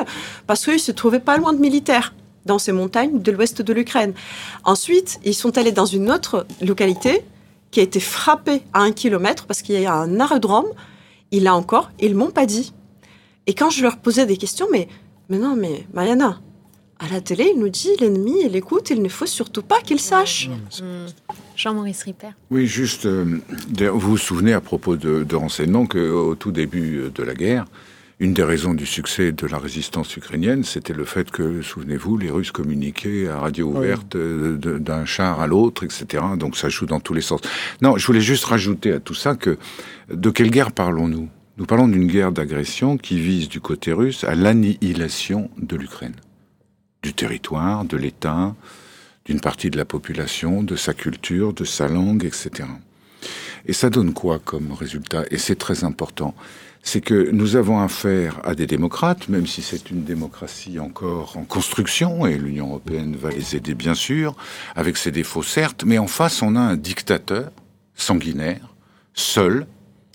[0.46, 2.14] parce qu'ils se trouvaient pas loin de militaires
[2.46, 4.14] dans ces montagnes de l'ouest de l'Ukraine.
[4.66, 7.24] Ensuite, ils sont allés dans une autre localité
[7.72, 10.68] qui a été frappé à un kilomètre parce qu'il y a un aérodrome.
[11.32, 12.74] Il a encore, ils m'ont pas dit.
[13.48, 14.90] Et quand je leur posais des questions, mais,
[15.30, 16.42] mais non, mais Mariana,
[17.00, 20.00] à la télé, il nous dit l'ennemi, il écoute, il ne faut surtout pas qu'il
[20.00, 20.50] sache.
[21.56, 22.30] Jean-Maurice Ripper.
[22.52, 23.40] Oui, juste, euh,
[23.78, 27.66] vous vous souvenez à propos de, de renseignements qu'au tout début de la guerre,
[28.20, 32.30] une des raisons du succès de la résistance ukrainienne, c'était le fait que, souvenez-vous, les
[32.30, 36.24] Russes communiquaient à radio ouverte euh, d'un char à l'autre, etc.
[36.38, 37.40] Donc ça joue dans tous les sens.
[37.82, 39.58] Non, je voulais juste rajouter à tout ça que
[40.14, 41.30] de quelle guerre parlons-nous?
[41.58, 46.16] Nous parlons d'une guerre d'agression qui vise du côté russe à l'annihilation de l'Ukraine,
[47.04, 48.56] du territoire, de l'État,
[49.26, 52.68] d'une partie de la population, de sa culture, de sa langue, etc.
[53.66, 55.24] Et ça donne quoi comme résultat?
[55.32, 56.34] Et c'est très important
[56.82, 61.44] c'est que nous avons affaire à des démocrates, même si c'est une démocratie encore en
[61.44, 64.36] construction, et l'Union européenne va les aider bien sûr,
[64.76, 67.52] avec ses défauts certes, mais en face on a un dictateur
[67.96, 68.74] sanguinaire,
[69.14, 69.68] seul,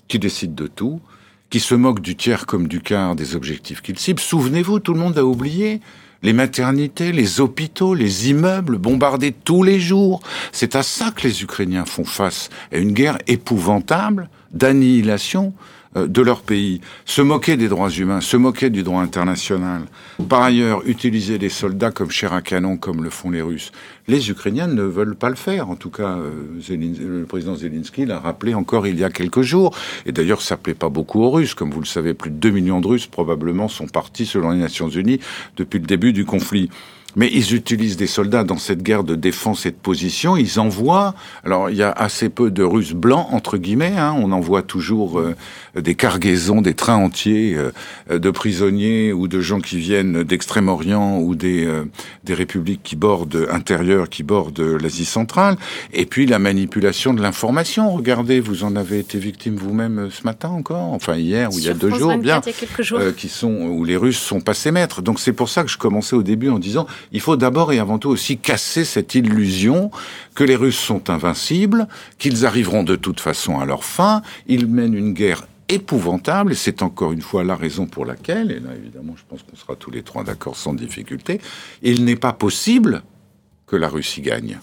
[0.07, 1.01] qui décide de tout,
[1.49, 4.19] qui se moque du tiers comme du quart des objectifs qu'il cible.
[4.19, 5.81] Souvenez-vous, tout le monde a oublié
[6.25, 10.21] les maternités, les hôpitaux, les immeubles bombardés tous les jours.
[10.51, 15.53] C'est à ça que les Ukrainiens font face, à une guerre épouvantable d'annihilation
[15.95, 19.83] de leur pays, se moquer des droits humains, se moquer du droit international.
[20.29, 23.71] Par ailleurs, utiliser des soldats comme chair à canon, comme le font les Russes.
[24.07, 25.69] Les Ukrainiens ne veulent pas le faire.
[25.69, 29.75] En tout cas, euh, le président Zelensky l'a rappelé encore il y a quelques jours.
[30.05, 31.53] Et d'ailleurs, ça plaît pas beaucoup aux Russes.
[31.53, 34.59] Comme vous le savez, plus de 2 millions de Russes probablement sont partis, selon les
[34.59, 35.19] Nations Unies,
[35.57, 36.69] depuis le début du conflit.
[37.15, 40.35] Mais ils utilisent des soldats dans cette guerre de défense et de position.
[40.37, 41.15] Ils envoient.
[41.43, 43.95] Alors il y a assez peu de Russes blancs entre guillemets.
[43.97, 45.35] Hein, on envoie toujours euh,
[45.79, 51.35] des cargaisons, des trains entiers euh, de prisonniers ou de gens qui viennent d'Extrême-Orient ou
[51.35, 51.85] des euh,
[52.23, 55.57] des républiques qui bordent intérieures, qui bordent l'Asie centrale.
[55.93, 57.91] Et puis la manipulation de l'information.
[57.91, 61.69] Regardez, vous en avez été victime vous-même ce matin encore, enfin hier ou il y
[61.69, 62.41] a deux jours, bien,
[63.15, 65.01] qui sont où les Russes sont passés maîtres.
[65.01, 67.79] Donc c'est pour ça que je commençais au début en disant il faut d'abord et
[67.79, 69.91] avant tout aussi casser cette illusion
[70.35, 71.87] que les Russes sont invincibles,
[72.17, 74.21] qu'ils arriveront de toute façon à leur fin.
[74.47, 78.59] Ils mènent une guerre épouvantable, et c'est encore une fois la raison pour laquelle, et
[78.59, 81.41] là évidemment je pense qu'on sera tous les trois d'accord sans difficulté,
[81.81, 83.01] il n'est pas possible
[83.65, 84.59] que la Russie gagne.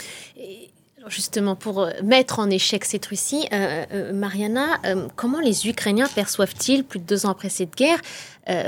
[1.09, 4.81] Justement, pour euh, mettre en échec cette Russie, euh, euh, Mariana,
[5.17, 8.01] comment les Ukrainiens perçoivent-ils, plus de deux ans après cette guerre,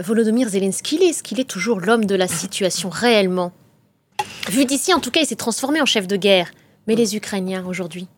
[0.03, 3.53] Volodymyr Zelensky Est-ce qu'il est toujours l'homme de la situation réellement?
[4.51, 6.51] Vu d'ici, en tout cas, il s'est transformé en chef de guerre.
[6.87, 8.09] Mais les Ukrainiens aujourd'hui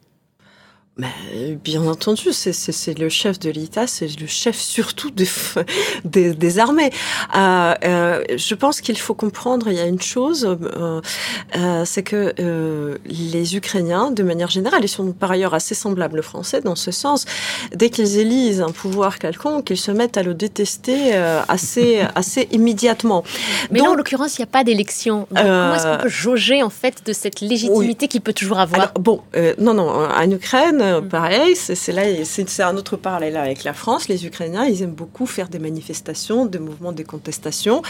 [0.99, 5.29] mais bien entendu, c'est le chef de l'État, c'est le chef surtout des,
[6.05, 6.91] des, des armées.
[7.37, 11.03] Euh, euh, je pense qu'il faut comprendre, il y a une chose, euh,
[11.55, 16.21] euh c'est que euh, les Ukrainiens, de manière générale, ils sont par ailleurs assez semblables
[16.21, 17.27] aux Français dans ce sens.
[17.75, 22.49] Dès qu'ils élisent un pouvoir quelconque, ils se mettent à le détester euh, assez, assez
[22.53, 23.23] immédiatement.
[23.71, 25.29] Mais là, en l'occurrence, il n'y a pas d'élection.
[25.29, 28.93] Comment est-ce qu'on peut jauger en fait de cette légitimité qu'il peut toujours avoir Alors,
[28.99, 29.21] Bon,
[29.59, 34.09] non, non, en Ukraine euh, pareil, c'est là, c'est un autre parallèle avec la France.
[34.09, 37.83] Les Ukrainiens, ils aiment beaucoup faire des manifestations, des mouvements de contestation.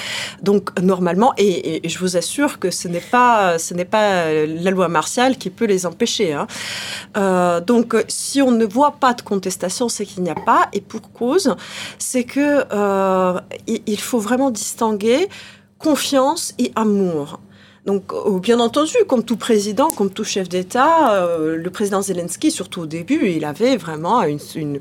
[0.43, 4.89] Donc normalement, et, je vous assure que ce n'est pas, ce n'est pas la loi
[4.89, 6.33] martiale qui peut les empêcher.
[6.33, 6.47] Hein.
[7.17, 10.69] Euh, donc si on ne voit pas de contestation, c'est qu'il n'y a pas.
[10.73, 11.55] Et pour cause,
[11.99, 15.29] c'est que euh, il faut vraiment distinguer
[15.79, 17.41] confiance et amour.
[17.87, 22.51] Donc, euh, bien entendu, comme tout président, comme tout chef d'État, euh, le président Zelensky,
[22.51, 24.81] surtout au début, il avait vraiment une,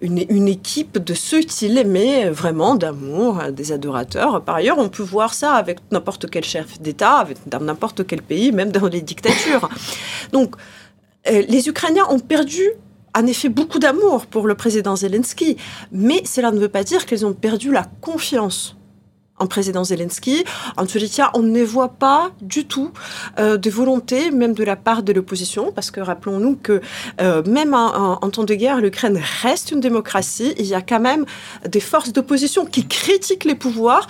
[0.00, 4.42] une, équipe de ceux qu'il aimait vraiment d'amour, des adorateurs.
[4.42, 8.52] Par ailleurs, on peut voir ça avec n'importe quel chef d'État, dans n'importe quel pays,
[8.52, 9.68] même dans les dictatures.
[10.32, 10.54] Donc,
[11.28, 12.62] euh, les Ukrainiens ont perdu
[13.14, 15.58] en effet beaucoup d'amour pour le président Zelensky,
[15.92, 18.76] mais cela ne veut pas dire qu'ils ont perdu la confiance
[19.38, 20.44] en président Zelensky.
[20.76, 22.90] En cas, on ne voit pas du tout
[23.38, 26.80] euh, de volonté, même de la part de l'opposition, parce que rappelons-nous que
[27.20, 30.54] euh, même en, temps de guerre, l'Ukraine reste une démocratie.
[30.58, 31.24] Il y a quand même
[31.68, 34.06] des forces d'opposition qui critiquent les pouvoirs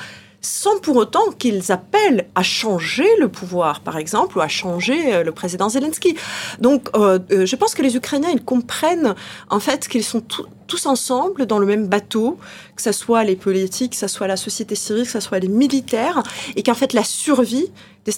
[0.46, 5.24] sans pour autant qu'ils appellent à changer le pouvoir, par exemple, ou à changer euh,
[5.24, 6.16] le président Zelensky.
[6.60, 9.16] Donc, euh, euh, je pense que les Ukrainiens, ils comprennent
[9.50, 10.22] en fait qu'ils sont
[10.68, 12.38] tous ensemble dans le même bateau,
[12.76, 15.48] que ce soit les politiques, que ce soit la société civile, que ce soit les
[15.48, 16.22] militaires,
[16.54, 17.66] et qu'en fait la survie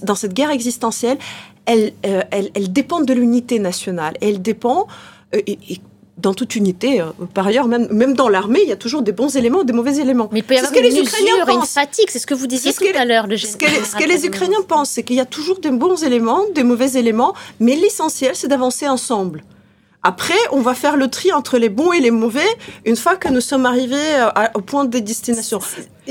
[0.03, 1.17] dans cette guerre existentielle,
[1.65, 1.93] elle,
[2.71, 4.19] dépend de l'unité nationale.
[4.21, 4.87] Elle dépend,
[6.19, 7.01] dans toute unité.
[7.01, 9.73] Euh, par ailleurs, même, même dans l'armée, il y a toujours des bons éléments, des
[9.73, 10.29] mauvais éléments.
[10.33, 11.57] Mais il peut y avoir une les Ukrainiens pensent.
[11.57, 13.27] une fatigue, c'est ce que vous disiez tout à l'heure.
[13.31, 16.43] Ce, que, ce que les Ukrainiens pensent, c'est qu'il y a toujours des bons éléments,
[16.55, 19.45] des mauvais éléments, mais l'essentiel, c'est d'avancer ensemble.
[20.03, 22.47] Après, on va faire le tri entre les bons et les mauvais
[22.85, 25.61] une fois que nous sommes arrivés euh, au point des destinations.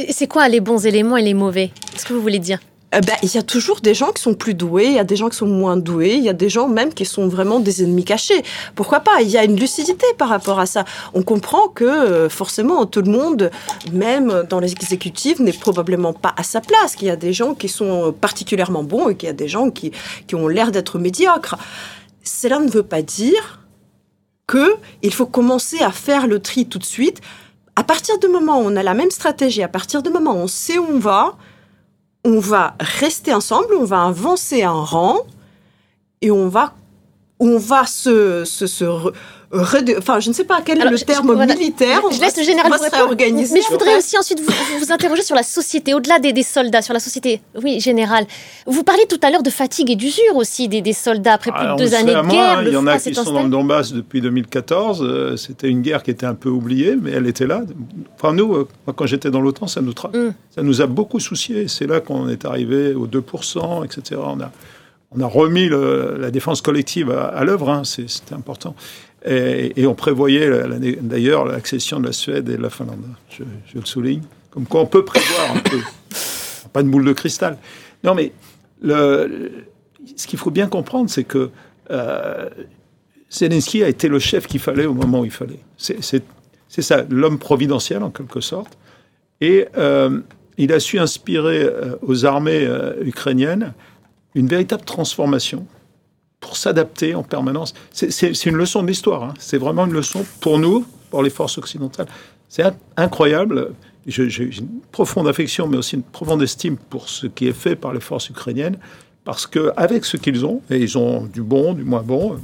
[0.10, 1.72] C'est quoi les bons éléments et les mauvais?
[1.92, 2.60] Qu'est-ce que vous voulez dire?
[2.94, 5.04] Eh ben, il y a toujours des gens qui sont plus doués, il y a
[5.04, 7.60] des gens qui sont moins doués, il y a des gens même qui sont vraiment
[7.60, 8.42] des ennemis cachés.
[8.76, 9.22] Pourquoi pas?
[9.22, 10.86] Il y a une lucidité par rapport à ça.
[11.14, 13.52] On comprend que euh, forcément tout le monde,
[13.92, 16.96] même dans les exécutifs, n'est probablement pas à sa place.
[16.96, 19.70] Qu'il y a des gens qui sont particulièrement bons et qu'il y a des gens
[19.70, 19.92] qui,
[20.26, 21.58] qui ont l'air d'être médiocres.
[22.24, 23.66] Cela ne veut pas dire
[24.48, 27.20] que il faut commencer à faire le tri tout de suite.
[27.76, 30.38] À partir du moment où on a la même stratégie, à partir du moment où
[30.38, 31.38] on sait où on va,
[32.28, 35.20] on va rester ensemble, on va avancer un rang
[36.22, 36.74] et on va,
[37.40, 38.84] on va se, se, se
[39.52, 42.02] enfin, je ne sais pas quel est le terme militaire.
[42.12, 43.16] Je, laisse le général vous
[43.54, 46.94] Mais je voudrais aussi ensuite vous, vous interroger sur la société, au-delà des, soldats, sur
[46.94, 47.42] la société.
[47.64, 48.26] Oui, général.
[48.66, 51.76] Vous parlez tout à l'heure de fatigue et d'usure aussi des, soldats après plus de
[51.78, 52.64] deux années de guerre.
[52.64, 55.02] il y en a qui sont dans le Donbass depuis 2014.
[55.02, 57.64] Euh, c'était une guerre qui était un peu oubliée, mais elle était là.
[58.16, 60.34] Enfin, nous, euh, quand j'étais dans l'OTAN, ça nous, mm.
[60.50, 61.68] ça nous a beaucoup soucié.
[61.68, 64.22] C'est là qu'on est arrivé aux 2%, etc.
[64.24, 64.52] On a,
[65.12, 67.84] on a remis la défense collective à, l'œuvre, hein.
[67.84, 68.76] c'était important.
[69.28, 70.50] Et, on prévoyait
[71.02, 73.04] d'ailleurs l'accession de la Suède et de la Finlande.
[73.30, 73.44] Je,
[73.76, 74.24] le souligne.
[74.52, 75.80] Comme quoi on peut prévoir un peu.
[76.74, 77.58] Pas de boule de cristal.
[78.04, 78.32] Non, mais
[78.82, 79.52] le,
[80.16, 81.50] ce qu'il faut bien comprendre, c'est que
[81.92, 82.50] euh,
[83.30, 85.60] Zelensky a été le chef qu'il fallait au moment où il fallait.
[85.78, 88.78] C'est ça, l'homme providentiel en quelque sorte.
[89.42, 90.22] Et euh,
[90.58, 92.68] il a su inspirer euh, aux armées
[93.02, 93.74] ukrainiennes
[94.36, 95.66] une véritable transformation
[96.56, 97.74] s'adapter en permanence.
[97.92, 99.24] C'est une leçon de l'histoire.
[99.24, 99.34] Hein.
[99.40, 102.08] C'est vraiment une leçon pour nous, pour les forces occidentales.
[102.48, 102.64] C'est
[102.96, 103.74] incroyable.
[104.06, 107.94] J'ai une profonde affection, mais aussi une profonde estime pour ce qui est fait par
[107.94, 108.78] les forces ukrainiennes,
[109.26, 112.38] parce qu'avec ce qu'ils ont, et ils ont du bon, du moins bon,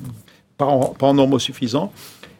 [0.57, 1.93] pas en, pas en nombre suffisant,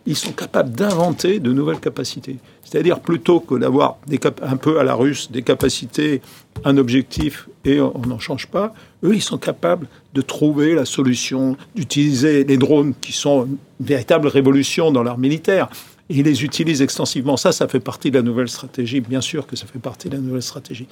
[0.06, 2.38] ils sont capables d'inventer de nouvelles capacités.
[2.64, 3.98] C'est-à-dire plutôt que d'avoir
[4.42, 6.22] un peu à la russe des capacités,
[6.66, 8.74] un objectif et on n'en change pas,
[9.04, 14.28] eux, ils sont capables de trouver la solution, d'utiliser les drones qui sont une véritable
[14.28, 15.70] révolution dans l'art militaire.
[16.10, 17.38] Ils les utilisent extensivement.
[17.38, 19.02] Ça, ça fait partie de la nouvelle stratégie.
[19.02, 20.88] Bien sûr que ça fait partie de la nouvelle stratégie.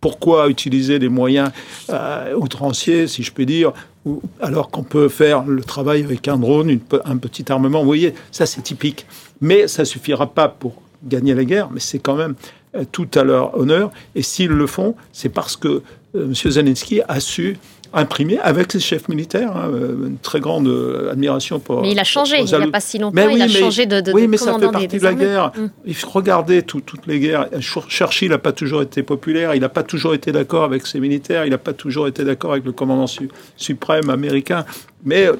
[0.00, 1.50] Pourquoi utiliser des moyens
[1.90, 3.72] euh, outranciers, si je puis dire,
[4.40, 7.80] alors qu'on peut faire le travail avec un drone, un petit armement?
[7.80, 9.06] Vous voyez, ça c'est typique.
[9.40, 12.34] Mais ça suffira pas pour gagner la guerre, mais c'est quand même
[12.74, 13.90] euh, tout à leur honneur.
[14.14, 15.82] Et s'ils le font, c'est parce que
[16.14, 16.34] M.
[16.34, 17.56] Zelensky a su
[17.92, 19.56] imprimé avec ses chefs militaires.
[19.56, 21.82] Hein, euh, une très grande euh, admiration pour.
[21.82, 24.12] Mais il a changé, il n'y a pas si longtemps, il a changé de, de
[24.12, 25.52] Oui, mais ça fait partie de la guerre.
[25.56, 25.66] Mm.
[25.86, 27.48] Il faut regarder toutes les guerres.
[27.60, 31.44] Churchill n'a pas toujours été populaire, il n'a pas toujours été d'accord avec ses militaires,
[31.44, 33.06] il n'a pas toujours été d'accord avec le commandant
[33.56, 34.64] suprême américain.
[35.04, 35.34] Mais euh,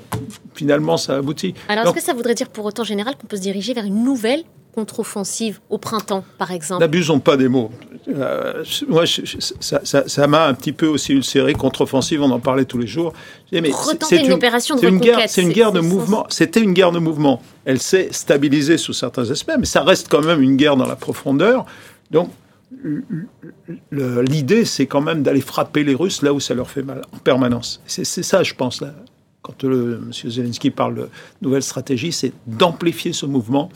[0.55, 1.55] finalement, ça aboutit.
[1.69, 4.05] Alors, est-ce que ça voudrait dire pour autant général qu'on peut se diriger vers une
[4.05, 4.45] nouvelle
[4.79, 7.73] contre-offensive au printemps, par exemple N'abusons pas des mots.
[8.07, 11.53] Euh, moi, ça m'a un petit peu aussi ulcéré.
[11.55, 13.13] Contre-offensive, on en parlait tous les jours.
[13.51, 13.73] Mais
[14.03, 16.27] c'est une, opération de une guerre, C'est une guerre de mouvement.
[16.29, 17.43] C'était une guerre de mouvement.
[17.65, 20.95] Elle s'est stabilisée sous certains aspects, mais ça reste quand même une guerre dans la
[20.95, 21.67] profondeur.
[22.13, 22.31] Donc,
[23.91, 27.19] l'idée, c'est quand même d'aller frapper les Russes là où ça leur fait mal, en
[27.19, 27.83] permanence.
[27.89, 28.95] C'est ça, je pense, là.
[29.43, 30.31] Quand le, M.
[30.31, 31.09] Zelensky parle de
[31.43, 33.71] nouvelle stratégie, c'est d'amplifier ce mouvement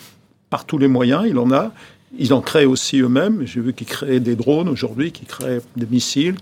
[0.53, 1.73] par tous les moyens, il en a.
[2.19, 3.47] Ils en créent aussi eux-mêmes.
[3.47, 6.35] J'ai vu qu'ils créent des drones aujourd'hui, qu'ils créent des missiles.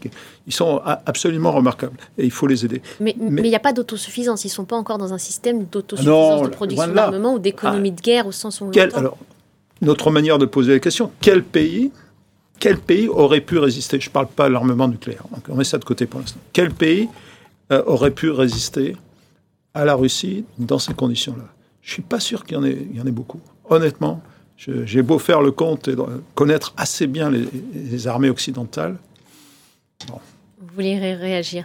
[0.49, 2.83] Ils sont absolument remarquables et il faut les aider.
[2.99, 4.43] Mais il n'y a pas d'autosuffisance.
[4.45, 8.01] Ils ne sont pas encore dans un système d'autosuffisance de production d'armement ou d'économie de
[8.01, 9.17] guerre au sens où on quel, Alors,
[9.81, 11.93] notre manière de poser la question, quel pays,
[12.59, 14.01] quel pays aurait pu résister?
[14.01, 15.23] Je ne parle pas de l'armement nucléaire.
[15.49, 16.41] on met ça de côté pour l'instant.
[16.53, 17.09] Quel pays
[17.71, 18.97] euh, aurait pu résister
[19.73, 21.47] à la Russie dans ces conditions-là?
[21.81, 23.41] Je ne suis pas sûr qu'il y, y en ait beaucoup
[23.71, 24.23] honnêtement,
[24.57, 25.97] j'ai beau faire le compte et
[26.35, 28.99] connaître assez bien les, armées occidentales.
[30.09, 31.65] Vous voulez réagir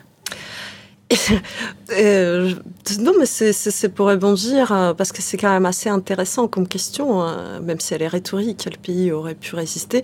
[1.91, 2.51] euh,
[2.99, 7.21] non, mais c'est pour rebondir, euh, parce que c'est quand même assez intéressant comme question,
[7.21, 10.01] hein, même si elle est rhétorique, quel pays aurait pu résister.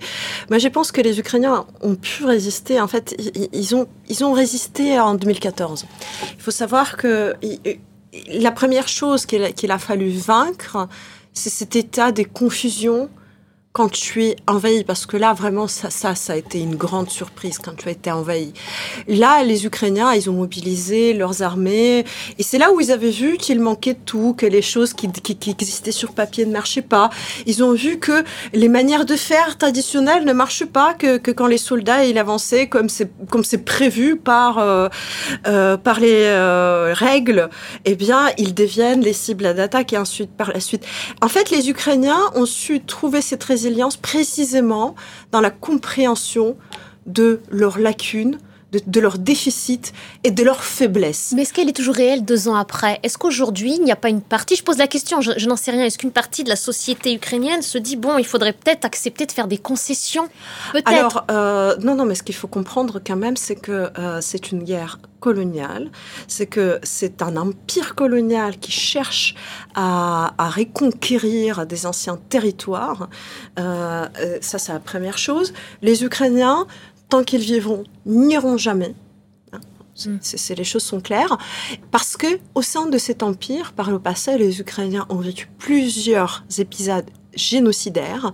[0.48, 3.16] Mais je pense que les Ukrainiens ont pu résister, en fait,
[3.52, 5.86] ils, ont, ils ont résisté en 2014.
[6.36, 7.34] Il faut savoir que
[8.28, 10.88] la première chose qu'il a fallu vaincre,
[11.32, 13.08] c'est cet état de confusion
[13.72, 17.08] quand tu es envahi, parce que là, vraiment, ça, ça, ça a été une grande
[17.08, 18.52] surprise quand tu as été envahi.
[19.08, 22.04] Là, les Ukrainiens, ils ont mobilisé leurs armées,
[22.38, 25.36] et c'est là où ils avaient vu qu'il manquait tout, que les choses qui, qui,
[25.36, 27.08] qui, existaient sur papier ne marchaient pas.
[27.46, 31.46] Ils ont vu que les manières de faire traditionnelles ne marchent pas, que, que quand
[31.46, 34.88] les soldats ils avançaient comme c'est comme c'est prévu par euh,
[35.46, 37.48] euh, par les euh, règles,
[37.86, 40.84] eh bien, ils deviennent les cibles d'attaque et ensuite par la suite.
[41.22, 43.61] En fait, les Ukrainiens ont su trouver cette résistance
[43.96, 44.94] précisément
[45.30, 46.56] dans la compréhension
[47.06, 48.38] de leurs lacunes,
[48.72, 49.92] de, leurs déficits
[50.24, 51.32] et de leurs faiblesses.
[51.36, 52.98] Mais est-ce qu'elle est toujours réelle deux ans après?
[53.02, 55.70] Est-ce qu'aujourd'hui, il n'y a pas une partie, je pose la question, je, n'en sais
[55.70, 59.26] rien, est-ce qu'une partie de la société ukrainienne se dit, bon, il faudrait peut-être accepter
[59.26, 60.28] de faire des concessions?
[60.84, 64.50] Alors, euh, non, non, mais ce qu'il faut comprendre quand même, c'est que euh, c'est
[64.52, 65.90] une guerre coloniale,
[66.26, 69.36] c'est que c'est un empire colonial qui cherche
[69.74, 73.08] à, reconquérir des anciens territoires.
[73.58, 74.06] Euh,
[74.40, 75.54] ça, c'est la première chose.
[75.80, 76.66] Les Ukrainiens
[77.12, 78.94] tant qu'ils vivront, n'iront jamais.
[80.06, 80.16] Mm.
[80.22, 81.36] c'est, les choses sont claires.
[81.90, 86.42] Parce que au sein de cet empire, par le passé, les Ukrainiens ont vécu plusieurs
[86.56, 87.04] épisodes
[87.34, 88.32] génocidaires.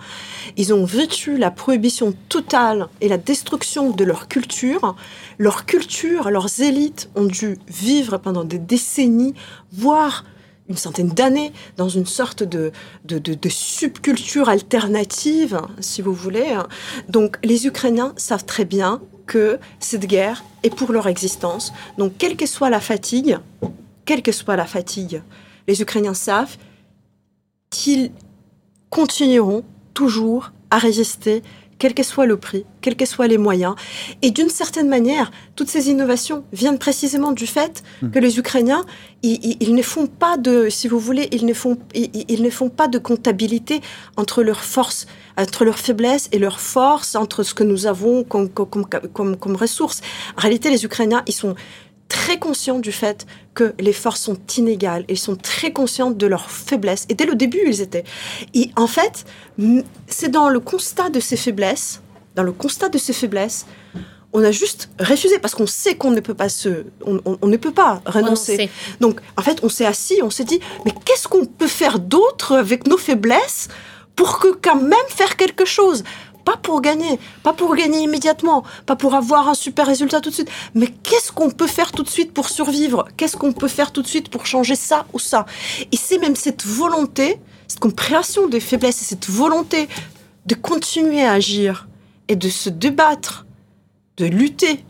[0.56, 4.94] Ils ont vécu la prohibition totale et la destruction de leur culture.
[5.38, 9.34] Leur culture, leurs élites ont dû vivre pendant des décennies,
[9.72, 10.24] voire
[10.68, 12.72] une centaine d'années dans une sorte de,
[13.04, 16.58] de, subculture alternative, si vous voulez.
[17.08, 21.72] Donc les Ukrainiens savent très bien que cette guerre est pour leur existence.
[21.96, 23.38] Donc quelle que soit la fatigue,
[24.04, 25.22] quelle que soit la fatigue,
[25.66, 26.56] les Ukrainiens savent
[27.70, 28.10] qu'ils
[28.90, 29.64] continueront
[29.94, 31.42] toujours à résister
[31.78, 33.74] quel que soit le prix, quels que soient les moyens.
[34.22, 38.10] Et d'une certaine manière, toutes ces innovations viennent précisément du fait hmm.
[38.10, 38.84] que les Ukrainiens,
[39.22, 42.86] ils, ne font pas de, si vous voulez, ils ne font, ils, ne font pas
[42.86, 43.80] de comptabilité
[44.16, 45.06] entre leurs forces,
[45.36, 49.56] entre leurs faiblesses et leurs forces, entre ce que nous avons comme, comme, comme, comme
[49.56, 50.02] ressources.
[50.36, 51.56] En réalité, les Ukrainiens, ils sont
[52.08, 55.04] très conscients du fait que les forces sont inégales.
[55.08, 57.06] Ils sont très conscients de leurs faiblesses.
[57.08, 58.04] Et dès le début, ils étaient.
[58.54, 59.24] Et en fait,
[60.06, 62.00] c'est dans le constat de ces faiblesses,
[62.34, 63.66] dans le constat de ces faiblesses,
[64.32, 67.72] on a juste refusé parce qu'on sait qu'on ne peut pas se, on, ne peut
[67.72, 68.70] pas renoncer.
[69.00, 72.56] Donc, en fait, on s'est assis, on s'est dit, mais qu'est-ce qu'on peut faire d'autre
[72.56, 73.68] avec nos faiblesses
[74.16, 76.04] pour que quand même faire quelque chose?
[76.48, 80.34] Pas pour gagner, pas pour gagner immédiatement, pas pour avoir un super résultat tout de
[80.34, 83.06] suite, mais qu'est-ce qu'on peut faire tout de suite pour survivre?
[83.18, 85.44] Qu'est-ce qu'on peut faire tout de suite pour changer ça ou ça?
[85.92, 89.90] Et c'est même cette volonté, cette compréhension des faiblesses et cette volonté
[90.46, 91.86] de continuer à agir
[92.28, 93.44] et de se débattre,
[94.16, 94.86] de lutter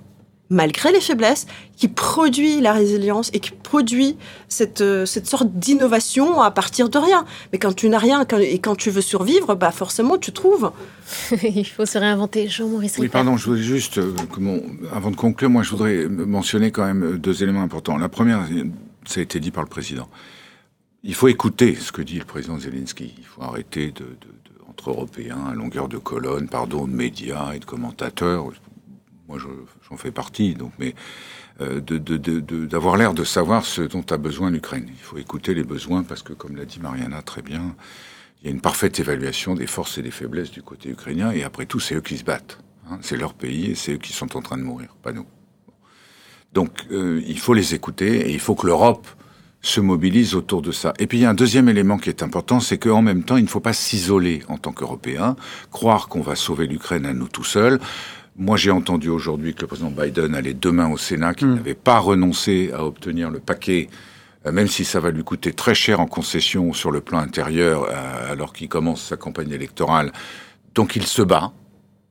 [0.51, 1.49] malgré les faiblesses,
[1.79, 4.17] qui produit la résilience et qui produit
[4.49, 7.25] cette, euh, cette sorte d'innovation à partir de rien.
[7.53, 10.73] Mais quand tu n'as rien et quand tu veux survivre, bah forcément tu trouves.
[11.43, 12.49] Il faut se réinventer.
[12.49, 14.13] Jean-Maurice Oui, pardon, je voulais juste, euh,
[14.93, 17.97] avant de conclure, moi je voudrais mentionner quand même deux éléments importants.
[17.97, 18.45] La première,
[19.07, 20.09] ça a été dit par le président.
[21.05, 23.15] Il faut écouter ce que dit le président Zelensky.
[23.17, 24.05] Il faut arrêter de,
[24.69, 28.51] entre Européens à longueur de colonne, pardon, de médias et de commentateurs
[29.29, 29.39] moi
[29.89, 30.95] j'en fais partie, donc, mais
[31.61, 34.87] euh, d'avoir l'air de savoir ce dont a besoin l'Ukraine.
[34.89, 37.75] Il faut écouter les besoins parce que, comme l'a dit Mariana très bien,
[38.41, 41.43] il y a une parfaite évaluation des forces et des faiblesses du côté ukrainien, et
[41.43, 42.59] après tout, c'est eux qui se battent.
[42.89, 42.99] Hein.
[43.03, 45.27] C'est leur pays et c'est eux qui sont en train de mourir, pas nous.
[46.53, 49.07] Donc, euh, il faut les écouter et il faut que l'Europe
[49.61, 50.95] se mobilise autour de ça.
[50.99, 53.37] Et puis il y a un deuxième élément qui est important, c'est qu'en même temps,
[53.37, 55.37] il ne faut pas s'isoler en tant qu'Européens,
[55.73, 57.81] croire qu'on va sauver l'Ukraine à nous tout seuls.
[58.41, 61.57] Moi, j'ai entendu aujourd'hui que le président Biden allait demain au Sénat, qu'il hmm.
[61.57, 63.89] n'avait pas renoncé à obtenir le paquet,
[64.47, 67.89] euh, même si ça va lui coûter très cher en concession sur le plan intérieur,
[67.91, 70.13] euh, alors qu'il commence sa campagne électorale.
[70.77, 71.53] Donc il se bat.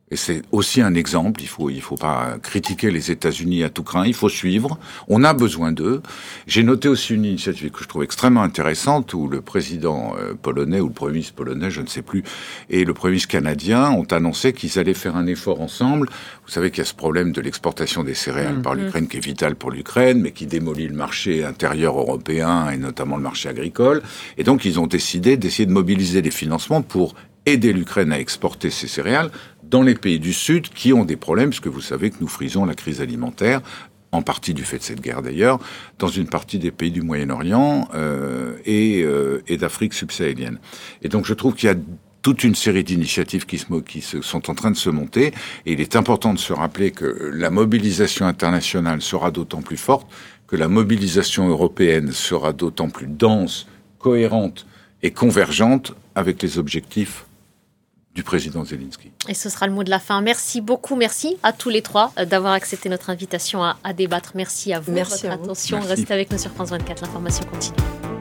[0.09, 1.41] Et c'est aussi un exemple.
[1.41, 4.05] Il faut, il faut pas critiquer les États-Unis à tout craint.
[4.05, 4.79] Il faut suivre.
[5.09, 6.01] On a besoin d'eux.
[6.47, 10.79] J'ai noté aussi une initiative que je trouve extrêmement intéressante où le président euh, polonais
[10.79, 12.23] ou le premier ministre polonais, je ne sais plus,
[12.69, 16.09] et le premier ministre canadien ont annoncé qu'ils allaient faire un effort ensemble.
[16.45, 18.85] Vous savez qu'il y a ce problème de l'exportation des céréales par mm-hmm.
[18.85, 23.17] l'Ukraine qui est vital pour l'Ukraine, mais qui démolit le marché intérieur européen et notamment
[23.17, 24.01] le marché agricole.
[24.37, 27.15] Et donc, ils ont décidé d'essayer de mobiliser des financements pour
[27.47, 29.31] aider l'Ukraine à exporter ses céréales
[29.63, 32.65] dans les pays du Sud qui ont des problèmes, puisque vous savez que nous frisons
[32.65, 33.61] la crise alimentaire,
[34.11, 35.59] en partie du fait de cette guerre d'ailleurs,
[35.99, 40.59] dans une partie des pays du Moyen-Orient euh, et, euh, et d'Afrique subsahélienne.
[41.01, 41.75] Et donc je trouve qu'il y a
[42.21, 45.27] toute une série d'initiatives qui, sont en train de se monter.
[45.65, 50.07] Et il est important de se rappeler que la mobilisation internationale sera d'autant plus forte
[50.47, 53.67] que la mobilisation européenne sera d'autant plus dense,
[53.99, 54.65] cohérente
[55.03, 57.25] et convergente avec les objectifs
[58.17, 59.11] du président Zelensky.
[59.29, 60.21] Et ce sera le mot de la fin.
[60.21, 64.31] Merci beaucoup, merci à tous les trois euh, d'avoir accepté notre invitation à, débattre.
[64.33, 64.91] Merci à vous.
[64.91, 65.79] Merci votre attention.
[65.81, 68.16] Restez avec nous sur France 24, l'information continue.